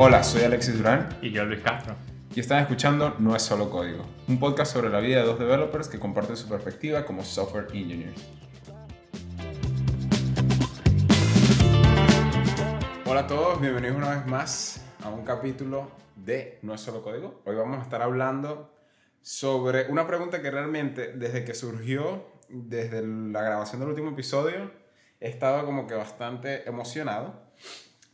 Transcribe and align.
Hola, 0.00 0.22
soy 0.22 0.42
Alexis 0.42 0.78
Durán 0.78 1.08
Y 1.20 1.32
yo, 1.32 1.44
Luis 1.44 1.60
Castro. 1.60 1.96
y 2.32 2.38
están 2.38 2.60
escuchando 2.62 3.16
No 3.18 3.34
es 3.34 3.42
solo 3.42 3.68
código, 3.68 4.04
un 4.28 4.38
podcast 4.38 4.72
sobre 4.72 4.90
la 4.90 5.00
vida 5.00 5.16
de 5.18 5.26
dos 5.26 5.40
developers 5.40 5.88
que 5.88 5.98
comparten 5.98 6.36
su 6.36 6.48
perspectiva 6.48 7.04
como 7.04 7.24
software 7.24 7.66
engineers. 7.72 8.24
Hola 13.06 13.20
a 13.22 13.26
todos, 13.26 13.60
bienvenidos 13.60 13.96
una 13.96 14.10
vez 14.10 14.24
más 14.26 14.86
a 15.02 15.08
un 15.08 15.24
capítulo 15.24 15.90
de 16.14 16.60
No 16.62 16.74
es 16.74 16.80
solo 16.80 17.02
código. 17.02 17.42
Hoy 17.44 17.56
vamos 17.56 17.80
a 17.80 17.82
estar 17.82 18.00
hablando 18.00 18.72
sobre 19.20 19.90
una 19.90 20.06
pregunta 20.06 20.40
que 20.40 20.52
realmente 20.52 21.14
desde 21.14 21.44
que 21.44 21.54
surgió, 21.54 22.24
desde 22.48 23.04
la 23.04 23.42
grabación 23.42 23.80
del 23.80 23.88
último 23.88 24.10
episodio, 24.10 24.70
he 25.18 25.28
estado 25.28 25.64
como 25.64 25.88
que 25.88 25.94
bastante 25.94 26.68
emocionado 26.68 27.34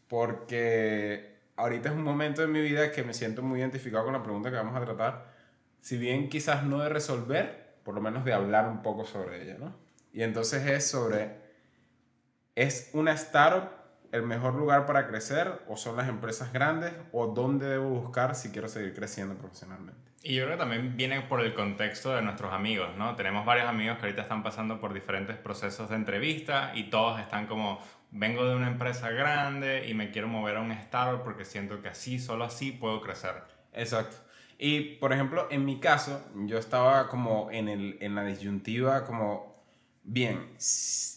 porque 0.09 1.34
ahorita 1.57 1.91
es 1.91 1.95
un 1.95 2.03
momento 2.03 2.43
de 2.43 2.49
mi 2.49 2.61
vida 2.61 2.91
que 2.93 3.03
me 3.03 3.15
siento 3.15 3.43
muy 3.43 3.61
identificado 3.61 4.05
con 4.05 4.13
la 4.13 4.23
pregunta 4.23 4.51
que 4.51 4.57
vamos 4.57 4.77
a 4.77 4.85
tratar, 4.85 5.33
si 5.81 5.99
bien 5.99 6.29
quizás 6.29 6.65
no 6.65 6.81
de 6.81 6.89
resolver, 6.89 7.77
por 7.85 7.95
lo 7.95 8.01
menos 8.01 8.25
de 8.25 8.33
hablar 8.33 8.69
un 8.69 8.83
poco 8.83 9.05
sobre 9.05 9.43
ella, 9.43 9.57
¿no? 9.59 9.77
Y 10.13 10.23
entonces 10.23 10.67
es 10.67 10.89
sobre, 10.89 11.37
¿es 12.55 12.91
una 12.95 13.13
startup 13.13 13.71
el 14.13 14.23
mejor 14.23 14.55
lugar 14.55 14.87
para 14.87 15.09
crecer 15.09 15.63
o 15.69 15.77
son 15.77 15.97
las 15.97 16.09
empresas 16.09 16.53
grandes 16.53 16.93
o 17.13 17.27
dónde 17.27 17.67
debo 17.67 17.89
buscar 17.89 18.37
si 18.37 18.51
quiero 18.51 18.69
seguir 18.69 18.95
creciendo 18.95 19.35
profesionalmente? 19.35 20.01
Y 20.23 20.37
yo 20.37 20.45
creo 20.45 20.57
que 20.57 20.61
también 20.61 20.97
viene 20.97 21.21
por 21.21 21.43
el 21.43 21.53
contexto 21.53 22.15
de 22.15 22.23
nuestros 22.23 22.53
amigos, 22.53 22.97
¿no? 22.97 23.15
Tenemos 23.15 23.45
varios 23.45 23.69
amigos 23.69 23.99
que 23.99 24.07
ahorita 24.07 24.23
están 24.23 24.43
pasando 24.43 24.81
por 24.81 24.95
diferentes 24.95 25.37
procesos 25.37 25.91
de 25.91 25.97
entrevista 25.97 26.73
y 26.75 26.89
todos 26.89 27.21
están 27.21 27.47
como, 27.47 27.79
vengo 28.15 28.47
de 28.47 28.55
una 28.55 28.69
empresa 28.69 29.11
grande 29.11 29.89
y 29.89 29.95
me 29.95 30.11
quiero 30.13 30.29
mover 30.29 30.57
a 30.57 30.61
un 30.61 30.71
startup 30.71 31.23
porque 31.25 31.45
siento 31.45 31.83
que 31.83 31.89
así, 31.89 32.19
solo 32.19 32.45
así 32.45 32.71
puedo 32.71 33.03
crecer. 33.03 33.35
Exacto. 33.73 34.17
Y, 34.57 34.97
por 34.97 35.13
ejemplo, 35.13 35.49
en 35.51 35.65
mi 35.65 35.81
caso, 35.81 36.25
yo 36.47 36.59
estaba 36.59 37.09
como 37.09 37.51
en, 37.51 37.69
el, 37.69 37.99
en 38.01 38.15
la 38.15 38.25
disyuntiva 38.25 39.05
como, 39.05 39.65
bien, 40.05 40.53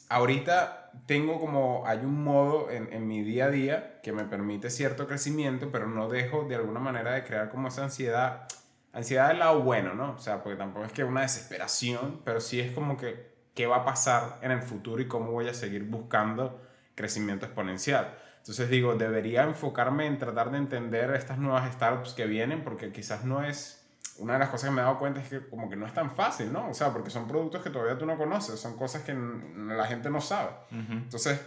ahorita 0.09 0.91
tengo 1.05 1.39
como, 1.39 1.83
hay 1.85 1.99
un 1.99 2.23
modo 2.23 2.71
en, 2.71 2.91
en 2.91 3.07
mi 3.07 3.21
día 3.21 3.45
a 3.45 3.51
día 3.51 4.01
que 4.01 4.11
me 4.11 4.23
permite 4.23 4.71
cierto 4.71 5.07
crecimiento, 5.07 5.71
pero 5.71 5.87
no 5.87 6.09
dejo 6.09 6.45
de 6.45 6.55
alguna 6.55 6.79
manera 6.79 7.11
de 7.11 7.23
crear 7.23 7.51
como 7.51 7.67
esa 7.67 7.83
ansiedad, 7.83 8.47
ansiedad 8.91 9.27
del 9.27 9.37
lado 9.37 9.61
bueno, 9.61 9.93
¿no? 9.93 10.13
O 10.13 10.19
sea, 10.19 10.41
porque 10.41 10.57
tampoco 10.57 10.85
es 10.85 10.93
que 10.93 11.03
una 11.03 11.21
desesperación, 11.21 12.21
pero 12.25 12.41
sí 12.41 12.59
es 12.59 12.71
como 12.71 12.97
que, 12.97 13.37
¿qué 13.53 13.67
va 13.67 13.77
a 13.77 13.85
pasar 13.85 14.39
en 14.41 14.49
el 14.49 14.63
futuro 14.63 14.99
y 14.99 15.07
cómo 15.07 15.31
voy 15.31 15.47
a 15.47 15.53
seguir 15.53 15.83
buscando 15.83 16.66
crecimiento 16.97 17.45
exponencial? 17.45 18.17
Entonces 18.39 18.69
digo, 18.69 18.95
debería 18.95 19.43
enfocarme 19.43 20.07
en 20.07 20.17
tratar 20.17 20.51
de 20.51 20.57
entender 20.57 21.11
estas 21.11 21.37
nuevas 21.37 21.71
startups 21.73 22.13
que 22.13 22.25
vienen, 22.25 22.65
porque 22.65 22.91
quizás 22.91 23.23
no 23.23 23.43
es... 23.45 23.85
Una 24.19 24.33
de 24.33 24.39
las 24.39 24.49
cosas 24.49 24.69
que 24.69 24.75
me 24.75 24.81
he 24.81 24.83
dado 24.83 24.97
cuenta 24.97 25.21
es 25.21 25.29
que 25.29 25.47
como 25.47 25.69
que 25.69 25.75
no 25.75 25.85
es 25.85 25.93
tan 25.93 26.15
fácil, 26.15 26.51
¿no? 26.51 26.69
O 26.69 26.73
sea, 26.73 26.91
porque 26.91 27.11
son 27.11 27.27
productos 27.27 27.61
que 27.61 27.69
todavía 27.69 27.99
tú 27.99 28.05
no 28.07 28.17
conoces, 28.17 28.59
son 28.59 28.75
cosas 28.75 29.03
que 29.03 29.13
la 29.13 29.85
gente 29.85 30.09
no 30.09 30.21
sabe. 30.21 30.49
Entonces, 30.71 31.39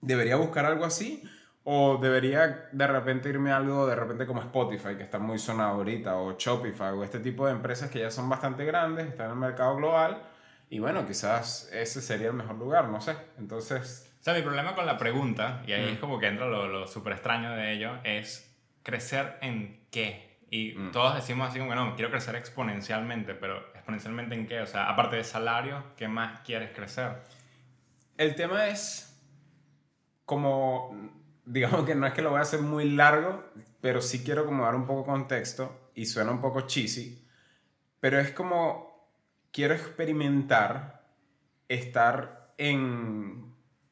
¿debería 0.00 0.34
buscar 0.34 0.64
algo 0.64 0.84
así? 0.84 1.22
¿O 1.62 1.98
debería 1.98 2.68
de 2.72 2.86
repente 2.86 3.28
irme 3.28 3.52
a 3.52 3.58
algo 3.58 3.86
de 3.86 3.94
repente 3.94 4.26
como 4.26 4.40
Spotify, 4.40 4.96
que 4.96 5.04
está 5.04 5.20
muy 5.20 5.38
sonado 5.38 5.74
ahorita, 5.74 6.16
o 6.16 6.36
Shopify, 6.36 6.92
o 6.94 7.04
este 7.04 7.20
tipo 7.20 7.46
de 7.46 7.52
empresas 7.52 7.90
que 7.90 8.00
ya 8.00 8.10
son 8.10 8.28
bastante 8.28 8.64
grandes, 8.64 9.06
están 9.06 9.26
en 9.26 9.32
el 9.32 9.38
mercado 9.38 9.76
global, 9.76 10.20
y 10.68 10.80
bueno, 10.80 11.06
quizás 11.06 11.70
ese 11.72 12.02
sería 12.02 12.26
el 12.26 12.34
mejor 12.34 12.56
lugar, 12.56 12.88
no 12.88 13.00
sé. 13.00 13.16
Entonces, 13.38 14.12
O 14.24 14.26
sea, 14.26 14.32
mi 14.32 14.40
problema 14.40 14.74
con 14.74 14.86
la 14.86 14.96
pregunta, 14.96 15.62
y 15.66 15.72
ahí 15.72 15.84
Mm. 15.84 15.92
es 15.94 15.98
como 15.98 16.18
que 16.18 16.28
entra 16.28 16.46
lo, 16.46 16.66
lo 16.66 16.86
súper 16.86 17.12
extraño 17.12 17.52
de 17.52 17.74
ello, 17.74 17.98
es 18.04 18.50
crecer 18.82 19.36
en 19.42 19.84
qué. 19.90 20.38
Y 20.50 20.72
Mm. 20.72 20.92
todos 20.92 21.14
decimos 21.14 21.50
así 21.50 21.58
como, 21.58 21.74
no, 21.74 21.94
quiero 21.94 22.10
crecer 22.10 22.34
exponencialmente, 22.36 23.34
pero 23.34 23.58
¿exponencialmente 23.74 24.34
en 24.34 24.46
qué? 24.46 24.60
O 24.62 24.66
sea, 24.66 24.88
aparte 24.88 25.16
de 25.16 25.24
salario, 25.24 25.84
¿qué 25.98 26.08
más 26.08 26.40
quieres 26.40 26.70
crecer? 26.74 27.18
El 28.16 28.34
tema 28.34 28.68
es 28.68 29.20
como, 30.24 30.96
digamos 31.44 31.84
que 31.84 31.94
no 31.94 32.06
es 32.06 32.14
que 32.14 32.22
lo 32.22 32.30
voy 32.30 32.38
a 32.38 32.42
hacer 32.44 32.60
muy 32.60 32.88
largo, 32.90 33.44
pero 33.82 34.00
sí 34.00 34.24
quiero 34.24 34.46
como 34.46 34.64
dar 34.64 34.74
un 34.74 34.86
poco 34.86 35.04
contexto 35.04 35.90
y 35.94 36.06
suena 36.06 36.30
un 36.30 36.40
poco 36.40 36.62
cheesy, 36.62 37.28
pero 38.00 38.18
es 38.18 38.30
como 38.30 39.06
quiero 39.52 39.74
experimentar 39.74 41.02
estar 41.68 42.54
en 42.56 43.43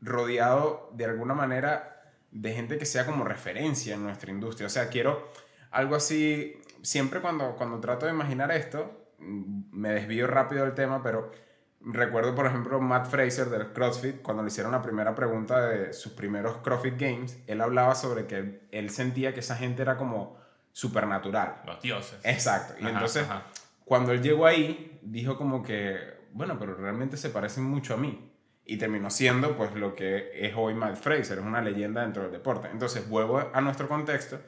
rodeado 0.02 0.90
de 0.92 1.06
alguna 1.06 1.32
manera 1.32 2.12
de 2.30 2.52
gente 2.52 2.76
que 2.76 2.86
sea 2.86 3.06
como 3.06 3.24
referencia 3.24 3.94
en 3.94 4.02
nuestra 4.02 4.30
industria. 4.30 4.66
O 4.66 4.70
sea, 4.70 4.88
quiero 4.88 5.30
algo 5.70 5.94
así, 5.94 6.60
siempre 6.82 7.20
cuando, 7.20 7.54
cuando 7.56 7.80
trato 7.80 8.06
de 8.06 8.12
imaginar 8.12 8.50
esto, 8.50 9.08
mm, 9.18 9.70
me 9.72 9.90
desvío 9.90 10.26
rápido 10.26 10.64
del 10.64 10.74
tema, 10.74 11.02
pero 11.02 11.30
recuerdo, 11.80 12.34
por 12.34 12.46
ejemplo, 12.46 12.80
Matt 12.80 13.06
Fraser 13.06 13.48
del 13.48 13.72
CrossFit, 13.72 14.22
cuando 14.22 14.42
le 14.42 14.48
hicieron 14.48 14.72
la 14.72 14.82
primera 14.82 15.14
pregunta 15.14 15.68
de 15.68 15.92
sus 15.92 16.12
primeros 16.12 16.58
CrossFit 16.58 16.98
Games, 16.98 17.38
él 17.46 17.60
hablaba 17.60 17.94
sobre 17.94 18.26
que 18.26 18.66
él 18.70 18.90
sentía 18.90 19.32
que 19.34 19.40
esa 19.40 19.56
gente 19.56 19.82
era 19.82 19.96
como 19.96 20.36
supernatural. 20.72 21.62
Los 21.66 21.80
dioses. 21.82 22.18
Exacto. 22.24 22.74
Y 22.78 22.82
Ajá, 22.82 22.92
entonces, 22.92 23.24
ajá. 23.24 23.44
cuando 23.84 24.12
él 24.12 24.22
llegó 24.22 24.46
ahí, 24.46 24.98
dijo 25.02 25.36
como 25.36 25.62
que, 25.62 25.98
bueno, 26.32 26.58
pero 26.58 26.74
realmente 26.74 27.16
se 27.16 27.30
parecen 27.30 27.64
mucho 27.64 27.94
a 27.94 27.96
mí. 27.98 28.31
Y 28.64 28.76
terminó 28.76 29.10
siendo, 29.10 29.56
pues, 29.56 29.74
lo 29.74 29.94
que 29.94 30.30
es 30.34 30.54
hoy 30.56 30.74
Matt 30.74 30.96
Fraser, 30.96 31.38
es 31.38 31.44
una 31.44 31.60
leyenda 31.60 32.02
dentro 32.02 32.22
del 32.22 32.32
deporte. 32.32 32.68
Entonces, 32.70 33.08
vuelvo 33.08 33.50
a 33.52 33.60
nuestro 33.60 33.88
contexto. 33.88 34.40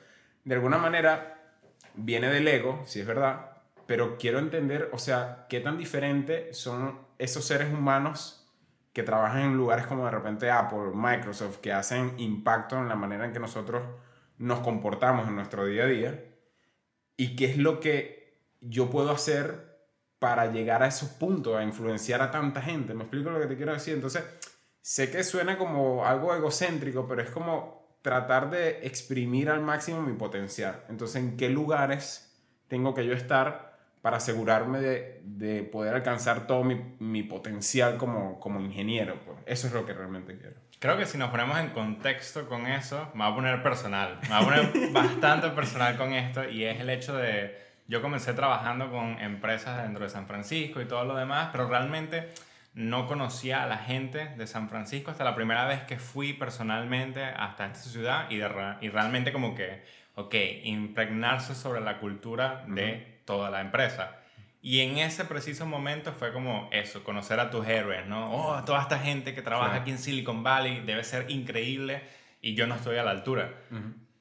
De 0.45 0.55
alguna 0.55 0.79
manera, 0.79 1.53
viene 1.95 2.29
del 2.29 2.47
ego, 2.47 2.83
si 2.87 3.01
es 3.01 3.07
verdad, 3.07 3.55
pero 3.87 4.17
quiero 4.19 4.39
entender, 4.39 4.89
o 4.93 4.99
sea, 4.99 5.47
qué 5.49 5.61
tan 5.61 5.79
diferente 5.79 6.53
son 6.55 6.99
esos 7.19 7.45
seres 7.45 7.73
humanos 7.73 8.47
que 8.93 9.03
trabajan 9.03 9.43
en 9.43 9.57
lugares 9.57 9.87
como 9.87 10.05
de 10.05 10.13
repente 10.13 10.51
Apple, 10.51 10.93
Microsoft, 10.95 11.59
que 11.59 11.73
hacen 11.73 12.15
impacto 12.19 12.79
en 12.79 12.89
la 12.89 12.95
manera 12.95 13.25
en 13.25 13.33
que 13.33 13.41
nosotros 13.41 13.83
nos 14.39 14.61
comportamos 14.61 15.29
en 15.29 15.37
nuestro 15.37 15.67
día 15.67 15.85
a 15.85 15.87
día 15.87 16.25
y 17.17 17.37
qué 17.37 17.47
es 17.47 17.59
lo 17.59 17.81
que 17.81 18.39
yo 18.61 18.91
puedo 18.91 19.11
hacer 19.11 19.74
para 20.25 20.51
llegar 20.51 20.83
a 20.83 20.87
esos 20.87 21.11
puntos, 21.11 21.55
a 21.55 21.63
influenciar 21.63 22.23
a 22.23 22.31
tanta 22.31 22.63
gente. 22.63 22.95
¿Me 22.95 23.03
explico 23.03 23.29
lo 23.29 23.39
que 23.39 23.47
te 23.47 23.57
quiero 23.59 23.75
decir? 23.75 23.93
Entonces, 23.93 24.25
sé 24.81 25.11
que 25.11 25.23
suena 25.23 25.59
como 25.59 26.07
algo 26.07 26.35
egocéntrico, 26.35 27.07
pero 27.07 27.21
es 27.21 27.29
como 27.29 27.99
tratar 28.01 28.49
de 28.49 28.87
exprimir 28.87 29.51
al 29.51 29.61
máximo 29.61 30.01
mi 30.01 30.15
potencial. 30.15 30.83
Entonces, 30.89 31.17
¿en 31.17 31.37
qué 31.37 31.51
lugares 31.51 32.43
tengo 32.69 32.95
que 32.95 33.05
yo 33.05 33.13
estar 33.13 33.77
para 34.01 34.17
asegurarme 34.17 34.81
de, 34.81 35.21
de 35.25 35.63
poder 35.63 35.95
alcanzar 35.95 36.47
todo 36.47 36.65
mi, 36.65 36.97
mi 37.01 37.23
potencial 37.23 37.99
como, 37.99 38.41
como 38.41 38.61
ingeniero? 38.61 39.21
Pues 39.27 39.41
eso 39.45 39.67
es 39.67 39.75
lo 39.75 39.85
que 39.85 39.93
realmente 39.93 40.39
quiero. 40.39 40.57
Creo 40.79 40.97
que 40.97 41.05
si 41.05 41.19
nos 41.19 41.29
ponemos 41.29 41.59
en 41.59 41.69
contexto 41.69 42.49
con 42.49 42.67
eso, 42.67 43.11
me 43.13 43.25
voy 43.25 43.33
a 43.33 43.37
poner 43.37 43.63
personal. 43.63 44.19
Me 44.23 44.43
voy 44.43 44.55
a 44.55 44.73
poner 44.73 44.91
bastante 44.91 45.51
personal 45.51 45.99
con 45.99 46.15
esto 46.15 46.49
y 46.49 46.65
es 46.65 46.81
el 46.81 46.89
hecho 46.89 47.15
de, 47.15 47.74
yo 47.87 48.01
comencé 48.01 48.33
trabajando 48.33 48.91
con 48.91 49.19
empresas 49.21 49.83
dentro 49.83 50.05
de 50.05 50.11
San 50.11 50.27
Francisco 50.27 50.81
y 50.81 50.87
todo 50.87 51.05
lo 51.05 51.17
demás, 51.17 51.51
pero 51.53 51.69
realmente 51.69 52.31
no 52.75 53.07
conocía 53.07 53.63
a 53.63 53.67
la 53.67 53.79
gente 53.79 54.29
de 54.37 54.47
San 54.47 54.69
Francisco 54.69 55.11
hasta 55.11 55.23
la 55.25 55.35
primera 55.35 55.65
vez 55.67 55.83
que 55.83 55.99
fui 55.99 56.33
personalmente 56.33 57.23
hasta 57.23 57.67
esta 57.67 57.79
ciudad 57.79 58.31
y, 58.31 58.37
de 58.37 58.49
y 58.81 58.89
realmente 58.89 59.33
como 59.33 59.55
que, 59.55 59.85
ok, 60.17 60.35
impregnarse 60.65 61.55
sobre 61.55 61.81
la 61.81 61.99
cultura 61.99 62.65
de 62.69 63.23
toda 63.25 63.51
la 63.51 63.61
empresa. 63.61 64.17
Y 64.61 64.81
en 64.81 64.97
ese 64.97 65.27
preciso 65.27 65.67
momento 65.67 66.13
fue 66.15 66.33
como 66.33 66.71
eso, 66.73 67.05
conocer 67.05 67.39
a 67.39 67.51
tus 67.51 67.67
héroes, 67.67 68.07
¿no? 68.07 68.33
Oh, 68.33 68.65
toda 68.65 68.81
esta 68.81 68.99
gente 68.99 69.35
que 69.35 69.43
trabaja 69.43 69.77
aquí 69.77 69.91
en 69.91 69.99
Silicon 69.99 70.43
Valley 70.43 70.81
debe 70.81 71.05
ser 71.05 71.31
increíble 71.31 72.03
y 72.41 72.55
yo 72.55 72.67
no 72.67 72.75
estoy 72.75 72.97
a 72.97 73.05
la 73.05 73.11
altura. 73.11 73.53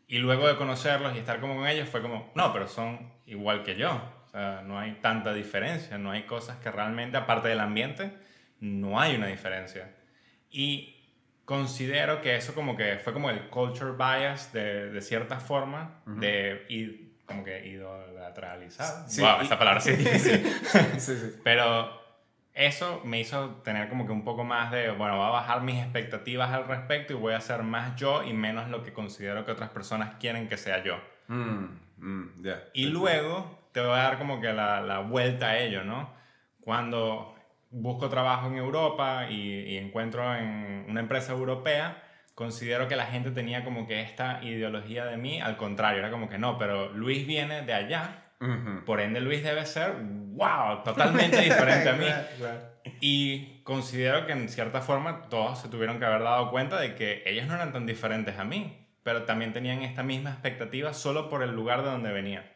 Y 0.06 0.18
luego 0.18 0.48
de 0.48 0.58
conocerlos 0.58 1.16
y 1.16 1.20
estar 1.20 1.40
como 1.40 1.56
con 1.56 1.66
ellos 1.66 1.88
fue 1.88 2.02
como, 2.02 2.30
no, 2.36 2.52
pero 2.52 2.68
son 2.68 3.13
igual 3.26 3.64
que 3.64 3.76
yo. 3.76 3.92
O 4.26 4.30
sea, 4.30 4.62
no 4.66 4.80
hay 4.80 4.94
tanta 5.02 5.34
diferencia, 5.34 5.98
no 5.98 6.12
hay 6.12 6.24
cosas 6.24 6.58
que 6.58 6.72
realmente, 6.72 7.18
aparte 7.18 7.50
del 7.50 7.60
ambiente, 7.60 8.12
no 8.60 9.00
hay 9.00 9.16
una 9.16 9.28
diferencia. 9.28 9.90
Y 10.50 10.96
considero 11.46 12.22
que 12.22 12.36
eso 12.36 12.54
como 12.56 12.76
que 12.76 12.98
fue 12.98 13.14
como 13.14 13.30
el 13.30 13.50
culture 13.50 13.92
bias 13.92 14.52
de, 14.54 14.90
de 14.90 15.02
cierta 15.02 15.40
forma, 15.40 16.02
de 16.06 16.66
ir 16.70 17.14
como 17.26 17.44
que 17.44 17.66
idolatralizar. 17.68 19.08
Sí, 19.08 19.22
wow, 19.22 19.42
y- 19.42 19.46
esa 19.46 19.58
palabra 19.60 19.80
sí 19.82 19.90
es 19.94 19.98
difícil. 20.00 20.46
sí, 21.00 21.16
sí. 21.18 21.40
Pero 21.44 22.02
eso 22.54 23.02
me 23.04 23.20
hizo 23.20 23.62
tener 23.64 23.90
como 23.90 24.06
que 24.06 24.12
un 24.12 24.24
poco 24.24 24.44
más 24.44 24.72
de, 24.72 24.92
bueno, 24.92 25.18
voy 25.18 25.28
a 25.28 25.30
bajar 25.32 25.62
mis 25.62 25.82
expectativas 25.82 26.52
al 26.52 26.68
respecto 26.68 27.14
y 27.14 27.16
voy 27.16 27.34
a 27.34 27.42
ser 27.42 27.64
más 27.64 27.96
yo 27.96 28.24
y 28.24 28.34
menos 28.34 28.70
lo 28.70 28.84
que 28.84 28.94
considero 28.94 29.46
que 29.46 29.52
otras 29.52 29.70
personas 29.70 30.16
quieren 30.20 30.48
que 30.48 30.58
sea 30.58 30.84
yo. 30.84 31.00
Mm, 31.28 31.66
mm. 31.98 32.30
Y 32.74 32.86
luego 32.88 33.68
te 33.72 33.82
voy 33.82 33.92
a 33.92 34.04
dar 34.04 34.18
como 34.18 34.40
que 34.42 34.54
la, 34.54 34.82
la 34.82 35.00
vuelta 35.00 35.50
a 35.50 35.60
ello, 35.60 35.84
¿no? 35.84 36.14
Cuando 36.62 37.36
busco 37.72 38.10
trabajo 38.10 38.48
en 38.48 38.58
Europa 38.58 39.28
y, 39.30 39.62
y 39.62 39.78
encuentro 39.78 40.36
en 40.36 40.86
una 40.88 41.00
empresa 41.00 41.34
europea, 41.34 42.04
considero 42.36 42.88
que 42.88 42.96
la 42.96 43.06
gente 43.06 43.32
tenía 43.32 43.64
como 43.64 43.88
que 43.88 44.02
esta 44.02 44.44
ideología 44.44 45.06
de 45.06 45.18
mí, 45.18 45.40
al 45.42 45.58
contrario, 45.58 46.00
era 46.00 46.12
como 46.12 46.30
que 46.30 46.38
no, 46.38 46.58
pero 46.58 46.92
Luis 46.94 47.28
viene 47.28 47.62
de 47.64 47.74
allá, 47.74 48.20
por 48.86 49.00
ende 49.00 49.22
Luis 49.22 49.42
debe 49.42 49.66
ser, 49.66 49.94
wow, 50.02 50.84
totalmente 50.84 51.40
diferente 51.42 51.90
a 51.90 51.94
mí. 51.94 52.06
Y 53.00 53.62
considero 53.64 54.26
que 54.26 54.34
en 54.34 54.50
cierta 54.50 54.82
forma 54.82 55.24
todos 55.30 55.60
se 55.60 55.70
tuvieron 55.70 56.00
que 56.00 56.06
haber 56.06 56.22
dado 56.22 56.52
cuenta 56.52 56.80
de 56.80 56.96
que 56.96 57.24
ellos 57.26 57.48
no 57.48 57.56
eran 57.56 57.72
tan 57.72 57.86
diferentes 57.86 58.38
a 58.38 58.44
mí, 58.44 58.83
pero 59.04 59.26
también 59.26 59.54
tenían 59.54 59.82
esta 59.82 60.02
misma 60.04 60.32
expectativa 60.32 60.94
solo 60.94 61.30
por 61.30 61.44
el 61.44 61.52
lugar 61.52 61.84
de 61.84 61.92
donde 61.92 62.12
venía. 62.12 62.50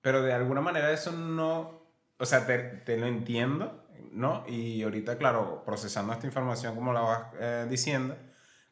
Pero 0.00 0.22
de 0.22 0.32
alguna 0.32 0.60
manera 0.60 0.90
eso 0.92 1.12
no, 1.12 1.88
o 2.18 2.26
sea, 2.26 2.46
te, 2.46 2.58
te 2.58 2.98
lo 2.98 3.06
entiendo, 3.06 3.86
¿no? 4.12 4.44
Y 4.46 4.82
ahorita, 4.82 5.16
claro, 5.16 5.62
procesando 5.64 6.12
esta 6.12 6.26
información 6.26 6.74
como 6.74 6.92
la 6.92 7.00
vas 7.00 7.26
eh, 7.40 7.66
diciendo, 7.70 8.16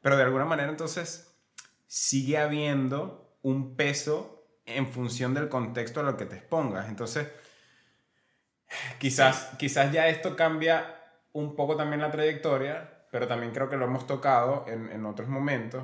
pero 0.01 0.17
de 0.17 0.25
alguna 0.25 0.45
manera 0.45 0.69
entonces 0.69 1.35
sigue 1.87 2.39
habiendo 2.39 3.39
un 3.43 3.77
peso 3.77 4.45
en 4.67 4.87
función 4.87 5.35
del 5.35 5.49
contexto 5.49 6.01
a 6.01 6.03
lo 6.03 6.17
que 6.17 6.27
te 6.27 6.37
expongas. 6.37 6.89
Entonces, 6.89 7.29
quizás, 8.99 9.51
quizás 9.59 9.93
ya 9.93 10.09
esto 10.09 10.37
cambia 10.37 10.99
un 11.33 11.57
poco 11.57 11.77
también 11.77 12.01
la 12.01 12.11
trayectoria, 12.11 13.07
pero 13.11 13.27
también 13.27 13.53
creo 13.53 13.69
que 13.69 13.77
lo 13.77 13.85
hemos 13.85 14.07
tocado 14.07 14.65
en, 14.69 14.91
en 14.91 15.07
otros 15.07 15.29
momentos. 15.29 15.83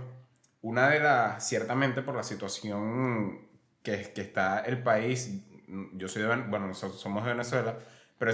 Una 0.60 0.90
de 0.90 1.00
las, 1.00 1.46
ciertamente 1.48 2.02
por 2.02 2.14
la 2.14 2.22
situación 2.22 3.48
que, 3.82 4.12
que 4.12 4.20
está 4.20 4.60
el 4.60 4.82
país, 4.82 5.42
yo 5.92 6.08
soy 6.08 6.22
de, 6.22 6.28
bueno, 6.28 6.66
nosotros 6.66 7.00
somos 7.00 7.24
de 7.24 7.30
Venezuela, 7.30 7.78
pero 8.18 8.32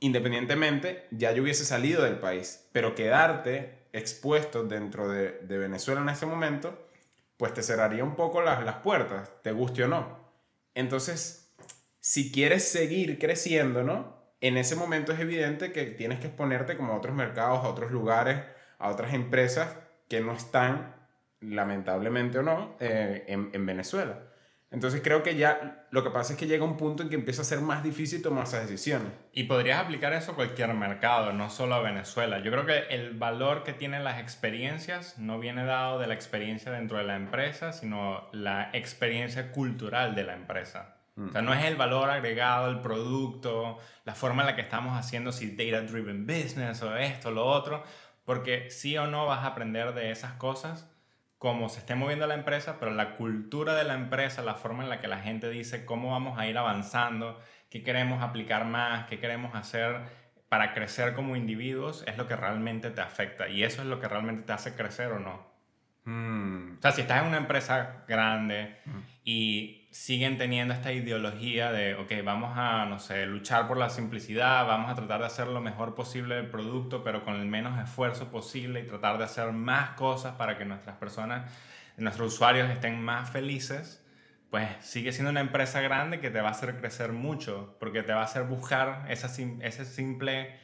independientemente 0.00 1.06
ya 1.10 1.32
yo 1.32 1.42
hubiese 1.42 1.64
salido 1.64 2.02
del 2.02 2.18
país, 2.18 2.68
pero 2.72 2.94
quedarte 2.94 3.86
expuesto 3.92 4.64
dentro 4.64 5.08
de, 5.08 5.38
de 5.42 5.58
Venezuela 5.58 6.00
en 6.00 6.08
ese 6.08 6.26
momento, 6.26 6.88
pues 7.36 7.54
te 7.54 7.62
cerraría 7.62 8.04
un 8.04 8.16
poco 8.16 8.42
las, 8.42 8.64
las 8.64 8.76
puertas, 8.76 9.30
te 9.42 9.52
guste 9.52 9.84
o 9.84 9.88
no. 9.88 10.18
Entonces, 10.74 11.52
si 12.00 12.32
quieres 12.32 12.68
seguir 12.68 13.18
creciendo, 13.18 13.82
¿no? 13.84 14.16
En 14.40 14.56
ese 14.56 14.74
momento 14.74 15.12
es 15.12 15.20
evidente 15.20 15.72
que 15.72 15.84
tienes 15.84 16.18
que 16.18 16.26
exponerte 16.26 16.76
como 16.76 16.92
a 16.92 16.96
otros 16.96 17.14
mercados, 17.14 17.64
a 17.64 17.68
otros 17.68 17.92
lugares, 17.92 18.42
a 18.78 18.88
otras 18.88 19.14
empresas 19.14 19.76
que 20.08 20.20
no 20.20 20.32
están, 20.32 20.91
lamentablemente 21.42 22.38
o 22.38 22.42
no, 22.42 22.76
eh, 22.80 23.24
en, 23.28 23.50
en 23.52 23.66
Venezuela. 23.66 24.18
Entonces 24.72 25.02
creo 25.04 25.22
que 25.22 25.36
ya 25.36 25.86
lo 25.90 26.02
que 26.02 26.08
pasa 26.08 26.32
es 26.32 26.38
que 26.38 26.46
llega 26.46 26.64
un 26.64 26.78
punto 26.78 27.02
en 27.02 27.10
que 27.10 27.14
empieza 27.14 27.42
a 27.42 27.44
ser 27.44 27.60
más 27.60 27.82
difícil 27.82 28.22
tomar 28.22 28.44
esas 28.44 28.62
decisiones. 28.62 29.12
Y 29.34 29.44
podrías 29.44 29.78
aplicar 29.78 30.14
eso 30.14 30.32
a 30.32 30.34
cualquier 30.34 30.72
mercado, 30.72 31.34
no 31.34 31.50
solo 31.50 31.74
a 31.74 31.82
Venezuela. 31.82 32.38
Yo 32.38 32.50
creo 32.50 32.64
que 32.64 32.86
el 32.88 33.12
valor 33.12 33.64
que 33.64 33.74
tienen 33.74 34.02
las 34.02 34.18
experiencias 34.18 35.18
no 35.18 35.38
viene 35.38 35.66
dado 35.66 35.98
de 35.98 36.06
la 36.06 36.14
experiencia 36.14 36.72
dentro 36.72 36.96
de 36.96 37.04
la 37.04 37.16
empresa, 37.16 37.74
sino 37.74 38.30
la 38.32 38.70
experiencia 38.72 39.52
cultural 39.52 40.14
de 40.14 40.24
la 40.24 40.34
empresa. 40.34 40.96
O 41.18 41.30
sea, 41.30 41.42
no 41.42 41.52
es 41.52 41.62
el 41.66 41.76
valor 41.76 42.08
agregado, 42.08 42.70
el 42.70 42.80
producto, 42.80 43.76
la 44.06 44.14
forma 44.14 44.40
en 44.42 44.46
la 44.46 44.56
que 44.56 44.62
estamos 44.62 44.98
haciendo, 44.98 45.30
si 45.30 45.54
data 45.54 45.82
driven 45.82 46.26
business 46.26 46.82
o 46.82 46.96
esto, 46.96 47.30
lo 47.30 47.44
otro, 47.44 47.84
porque 48.24 48.70
sí 48.70 48.96
o 48.96 49.06
no 49.06 49.26
vas 49.26 49.40
a 49.40 49.48
aprender 49.48 49.92
de 49.92 50.10
esas 50.10 50.32
cosas 50.32 50.91
cómo 51.42 51.68
se 51.68 51.80
esté 51.80 51.96
moviendo 51.96 52.24
la 52.28 52.34
empresa, 52.34 52.76
pero 52.78 52.92
la 52.92 53.16
cultura 53.16 53.74
de 53.74 53.82
la 53.82 53.94
empresa, 53.94 54.42
la 54.42 54.54
forma 54.54 54.84
en 54.84 54.88
la 54.88 55.00
que 55.00 55.08
la 55.08 55.18
gente 55.18 55.50
dice 55.50 55.84
cómo 55.84 56.12
vamos 56.12 56.38
a 56.38 56.46
ir 56.46 56.56
avanzando, 56.56 57.36
qué 57.68 57.82
queremos 57.82 58.22
aplicar 58.22 58.64
más, 58.64 59.08
qué 59.08 59.18
queremos 59.18 59.56
hacer 59.56 60.02
para 60.48 60.72
crecer 60.72 61.14
como 61.14 61.34
individuos, 61.34 62.04
es 62.06 62.16
lo 62.16 62.28
que 62.28 62.36
realmente 62.36 62.90
te 62.90 63.00
afecta. 63.00 63.48
Y 63.48 63.64
eso 63.64 63.82
es 63.82 63.88
lo 63.88 63.98
que 63.98 64.06
realmente 64.06 64.44
te 64.44 64.52
hace 64.52 64.76
crecer 64.76 65.10
o 65.10 65.18
no. 65.18 65.44
Mm. 66.04 66.76
O 66.78 66.80
sea, 66.80 66.92
si 66.92 67.00
estás 67.00 67.22
en 67.22 67.26
una 67.26 67.38
empresa 67.38 68.04
grande 68.06 68.76
y 69.24 69.81
siguen 69.92 70.38
teniendo 70.38 70.72
esta 70.72 70.90
ideología 70.90 71.70
de, 71.70 71.94
ok, 71.96 72.10
vamos 72.24 72.54
a, 72.56 72.86
no 72.86 72.98
sé, 72.98 73.26
luchar 73.26 73.68
por 73.68 73.76
la 73.76 73.90
simplicidad, 73.90 74.66
vamos 74.66 74.90
a 74.90 74.94
tratar 74.94 75.20
de 75.20 75.26
hacer 75.26 75.48
lo 75.48 75.60
mejor 75.60 75.94
posible 75.94 76.38
el 76.38 76.46
producto, 76.48 77.04
pero 77.04 77.22
con 77.24 77.36
el 77.36 77.46
menos 77.46 77.78
esfuerzo 77.78 78.30
posible 78.30 78.80
y 78.80 78.86
tratar 78.86 79.18
de 79.18 79.24
hacer 79.24 79.52
más 79.52 79.90
cosas 79.90 80.34
para 80.36 80.56
que 80.56 80.64
nuestras 80.64 80.96
personas, 80.96 81.52
nuestros 81.98 82.32
usuarios 82.32 82.70
estén 82.70 83.02
más 83.02 83.28
felices, 83.28 84.02
pues 84.50 84.66
sigue 84.80 85.12
siendo 85.12 85.30
una 85.30 85.40
empresa 85.40 85.82
grande 85.82 86.20
que 86.20 86.30
te 86.30 86.40
va 86.40 86.48
a 86.48 86.52
hacer 86.52 86.78
crecer 86.78 87.12
mucho, 87.12 87.76
porque 87.78 88.02
te 88.02 88.14
va 88.14 88.22
a 88.22 88.24
hacer 88.24 88.44
buscar 88.44 89.04
esa, 89.10 89.26
ese 89.60 89.84
simple, 89.84 90.58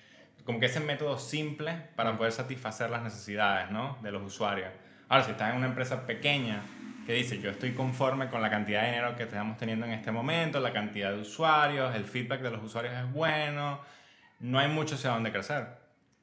como 0.44 0.58
que 0.58 0.66
ese 0.66 0.80
método 0.80 1.18
simple 1.18 1.74
para 1.96 2.16
poder 2.16 2.32
satisfacer 2.32 2.88
las 2.88 3.02
necesidades, 3.02 3.70
¿no? 3.70 3.98
De 4.02 4.10
los 4.10 4.22
usuarios. 4.22 4.70
Ahora, 5.10 5.24
si 5.24 5.32
estás 5.32 5.50
en 5.50 5.58
una 5.58 5.66
empresa 5.66 6.06
pequeña 6.06 6.62
que 7.08 7.14
dice, 7.14 7.38
yo 7.38 7.48
estoy 7.48 7.72
conforme 7.72 8.28
con 8.28 8.42
la 8.42 8.50
cantidad 8.50 8.82
de 8.82 8.88
dinero 8.88 9.16
que 9.16 9.22
estamos 9.22 9.56
teniendo 9.56 9.86
en 9.86 9.92
este 9.92 10.12
momento, 10.12 10.60
la 10.60 10.74
cantidad 10.74 11.10
de 11.10 11.20
usuarios, 11.20 11.94
el 11.94 12.04
feedback 12.04 12.42
de 12.42 12.50
los 12.50 12.62
usuarios 12.62 12.92
es 12.92 13.10
bueno, 13.14 13.80
no 14.40 14.58
hay 14.58 14.68
mucho 14.68 14.96
hacia 14.96 15.12
dónde 15.12 15.32
crecer. 15.32 15.68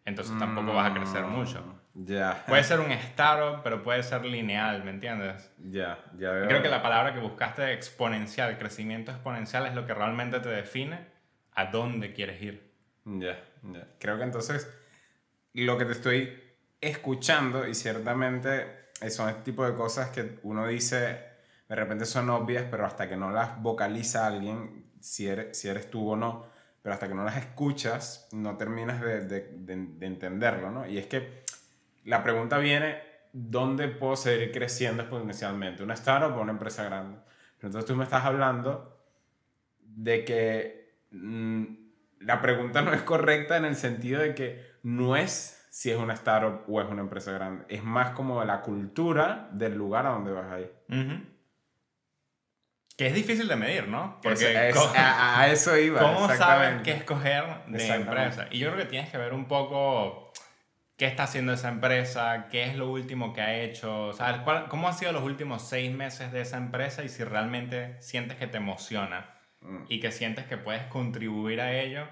Entonces 0.06 0.38
tampoco 0.38 0.76
vas 0.76 0.92
a 0.92 0.94
crecer 0.94 1.24
mucho. 1.24 1.82
Ya. 1.96 2.44
Puede 2.48 2.64
ser 2.64 2.82
un 2.82 2.92
startup, 2.92 3.64
pero 3.64 3.82
puede 3.82 4.04
ser 4.04 4.26
lineal, 4.26 4.84
¿me 4.84 4.92
entiendes? 4.92 5.52
Ya, 5.58 5.98
ya 6.20 6.30
veo. 6.30 6.46
Y 6.46 6.48
creo 6.50 6.62
que 6.62 6.70
la 6.70 6.84
palabra 6.84 7.16
que 7.16 7.20
buscaste, 7.20 7.74
exponencial, 7.74 8.56
crecimiento 8.60 9.10
exponencial, 9.10 9.66
es 9.66 9.74
lo 9.74 9.88
que 9.88 9.96
realmente 9.96 10.40
te 10.40 10.50
define 10.50 11.00
a 11.54 11.66
dónde 11.66 12.14
quieres 12.14 12.40
ir. 12.44 12.72
Ya, 13.06 13.44
ya. 13.64 13.88
Creo 13.98 14.18
que 14.20 14.24
entonces 14.24 14.72
lo 15.54 15.80
que 15.80 15.86
te 15.86 15.94
estoy 15.94 16.44
escuchando, 16.80 17.68
y 17.68 17.74
ciertamente 17.74 18.85
son 19.10 19.30
este 19.30 19.44
tipo 19.44 19.66
de 19.66 19.76
cosas 19.76 20.10
que 20.10 20.40
uno 20.44 20.68
dice, 20.68 21.20
de 21.68 21.76
repente 21.76 22.06
son 22.06 22.30
obvias, 22.30 22.66
pero 22.70 22.86
hasta 22.86 23.08
que 23.10 23.18
no 23.18 23.32
las 23.32 23.62
vocaliza 23.62 24.28
alguien, 24.28 24.92
si 25.00 25.28
eres, 25.28 25.58
si 25.58 25.68
eres 25.68 25.90
tú 25.90 26.12
o 26.12 26.16
no, 26.16 26.46
pero 26.82 26.94
hasta 26.94 27.08
que 27.08 27.16
no 27.16 27.24
las 27.24 27.38
escuchas, 27.38 28.28
no 28.32 28.58
terminas 28.58 29.02
de, 29.02 29.22
de 29.26 30.06
entenderlo, 30.06 30.72
¿no? 30.72 30.88
Y 30.88 30.98
es 30.98 31.08
que 31.08 31.44
la 32.04 32.24
pregunta 32.24 32.60
viene, 32.60 33.02
¿dónde 33.34 33.88
puedo 33.88 34.16
seguir 34.16 34.52
creciendo 34.52 35.02
exponencialmente? 35.02 35.84
¿Una 35.84 35.96
startup 35.96 36.38
o 36.38 36.42
una 36.42 36.52
empresa 36.52 36.84
grande? 36.84 37.18
Pero 37.58 37.68
entonces 37.70 37.88
tú 37.88 37.96
me 37.96 38.04
estás 38.04 38.24
hablando 38.24 38.96
de 39.80 40.24
que 40.24 41.00
mm, 41.12 41.64
la 42.20 42.42
pregunta 42.42 42.82
no 42.82 42.94
es 42.94 43.02
correcta 43.02 43.58
en 43.58 43.66
el 43.66 43.76
sentido 43.76 44.22
de 44.22 44.36
que 44.36 44.76
no 44.84 45.16
es 45.16 45.65
si 45.78 45.92
es 45.92 45.98
una 45.98 46.14
startup 46.14 46.64
o 46.70 46.80
es 46.82 46.88
una 46.90 47.02
empresa 47.02 47.34
grande. 47.34 47.66
Es 47.68 47.84
más 47.84 48.12
como 48.12 48.42
la 48.46 48.62
cultura 48.62 49.50
del 49.52 49.76
lugar 49.76 50.06
a 50.06 50.12
donde 50.12 50.32
vas 50.32 50.50
a 50.50 50.60
ir. 50.62 50.74
Ujú. 50.88 51.22
Que 52.96 53.08
es 53.08 53.14
difícil 53.14 53.50
de 53.50 53.58
medir, 53.58 53.90
¿no? 53.90 54.22
Porque 54.24 54.70
Es- 54.70 54.78
a, 54.78 55.42
a 55.42 55.48
eso 55.50 55.78
iba. 55.78 56.00
¿cómo 56.00 56.30
sabes 56.34 56.82
qué 56.82 56.92
escoger 56.94 57.44
de 57.68 57.88
empresa? 57.94 58.48
Y 58.52 58.60
yo 58.60 58.72
creo 58.72 58.84
que 58.86 58.90
tienes 58.90 59.10
que 59.10 59.18
ver 59.18 59.34
un 59.34 59.50
poco 59.50 60.32
qué 60.96 61.08
está 61.08 61.24
haciendo 61.24 61.52
esa 61.52 61.68
empresa, 61.68 62.48
qué 62.50 62.64
es 62.64 62.78
lo 62.78 62.90
último 62.90 63.34
que 63.34 63.42
ha 63.42 63.60
hecho, 63.60 64.14
¿sabes? 64.14 64.40
¿Cuál- 64.44 64.70
¿Cómo 64.70 64.88
han 64.88 64.94
sido 64.94 65.12
los 65.12 65.24
últimos 65.24 65.68
seis 65.68 65.94
meses 65.94 66.32
de 66.32 66.40
esa 66.40 66.56
empresa 66.56 67.04
y 67.04 67.10
si 67.10 67.26
realmente 67.26 68.02
sientes 68.02 68.38
que 68.38 68.48
te 68.48 68.56
emociona 68.58 69.30
Mm. 69.60 69.84
y 69.90 70.00
que 70.00 70.14
sientes 70.14 70.46
que 70.46 70.56
puedes 70.56 70.84
contribuir 70.84 71.60
a 71.60 71.74
ello 71.74 72.08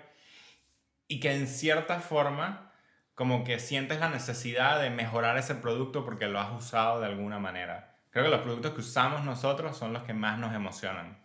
y 1.07 1.21
que 1.21 1.33
en 1.33 1.47
cierta 1.47 2.01
forma 2.01 2.72
como 3.15 3.43
que 3.43 3.59
sientes 3.59 3.99
la 3.99 4.09
necesidad 4.09 4.81
de 4.81 4.89
mejorar 4.89 5.37
ese 5.37 5.55
producto 5.55 6.03
porque 6.03 6.27
lo 6.27 6.39
has 6.39 6.51
usado 6.51 6.99
de 6.99 7.07
alguna 7.07 7.39
manera. 7.39 7.97
Creo 8.09 8.25
que 8.25 8.31
los 8.31 8.41
productos 8.41 8.73
que 8.73 8.81
usamos 8.81 9.23
nosotros 9.23 9.77
son 9.77 9.93
los 9.93 10.03
que 10.03 10.13
más 10.13 10.37
nos 10.39 10.53
emocionan. 10.53 11.23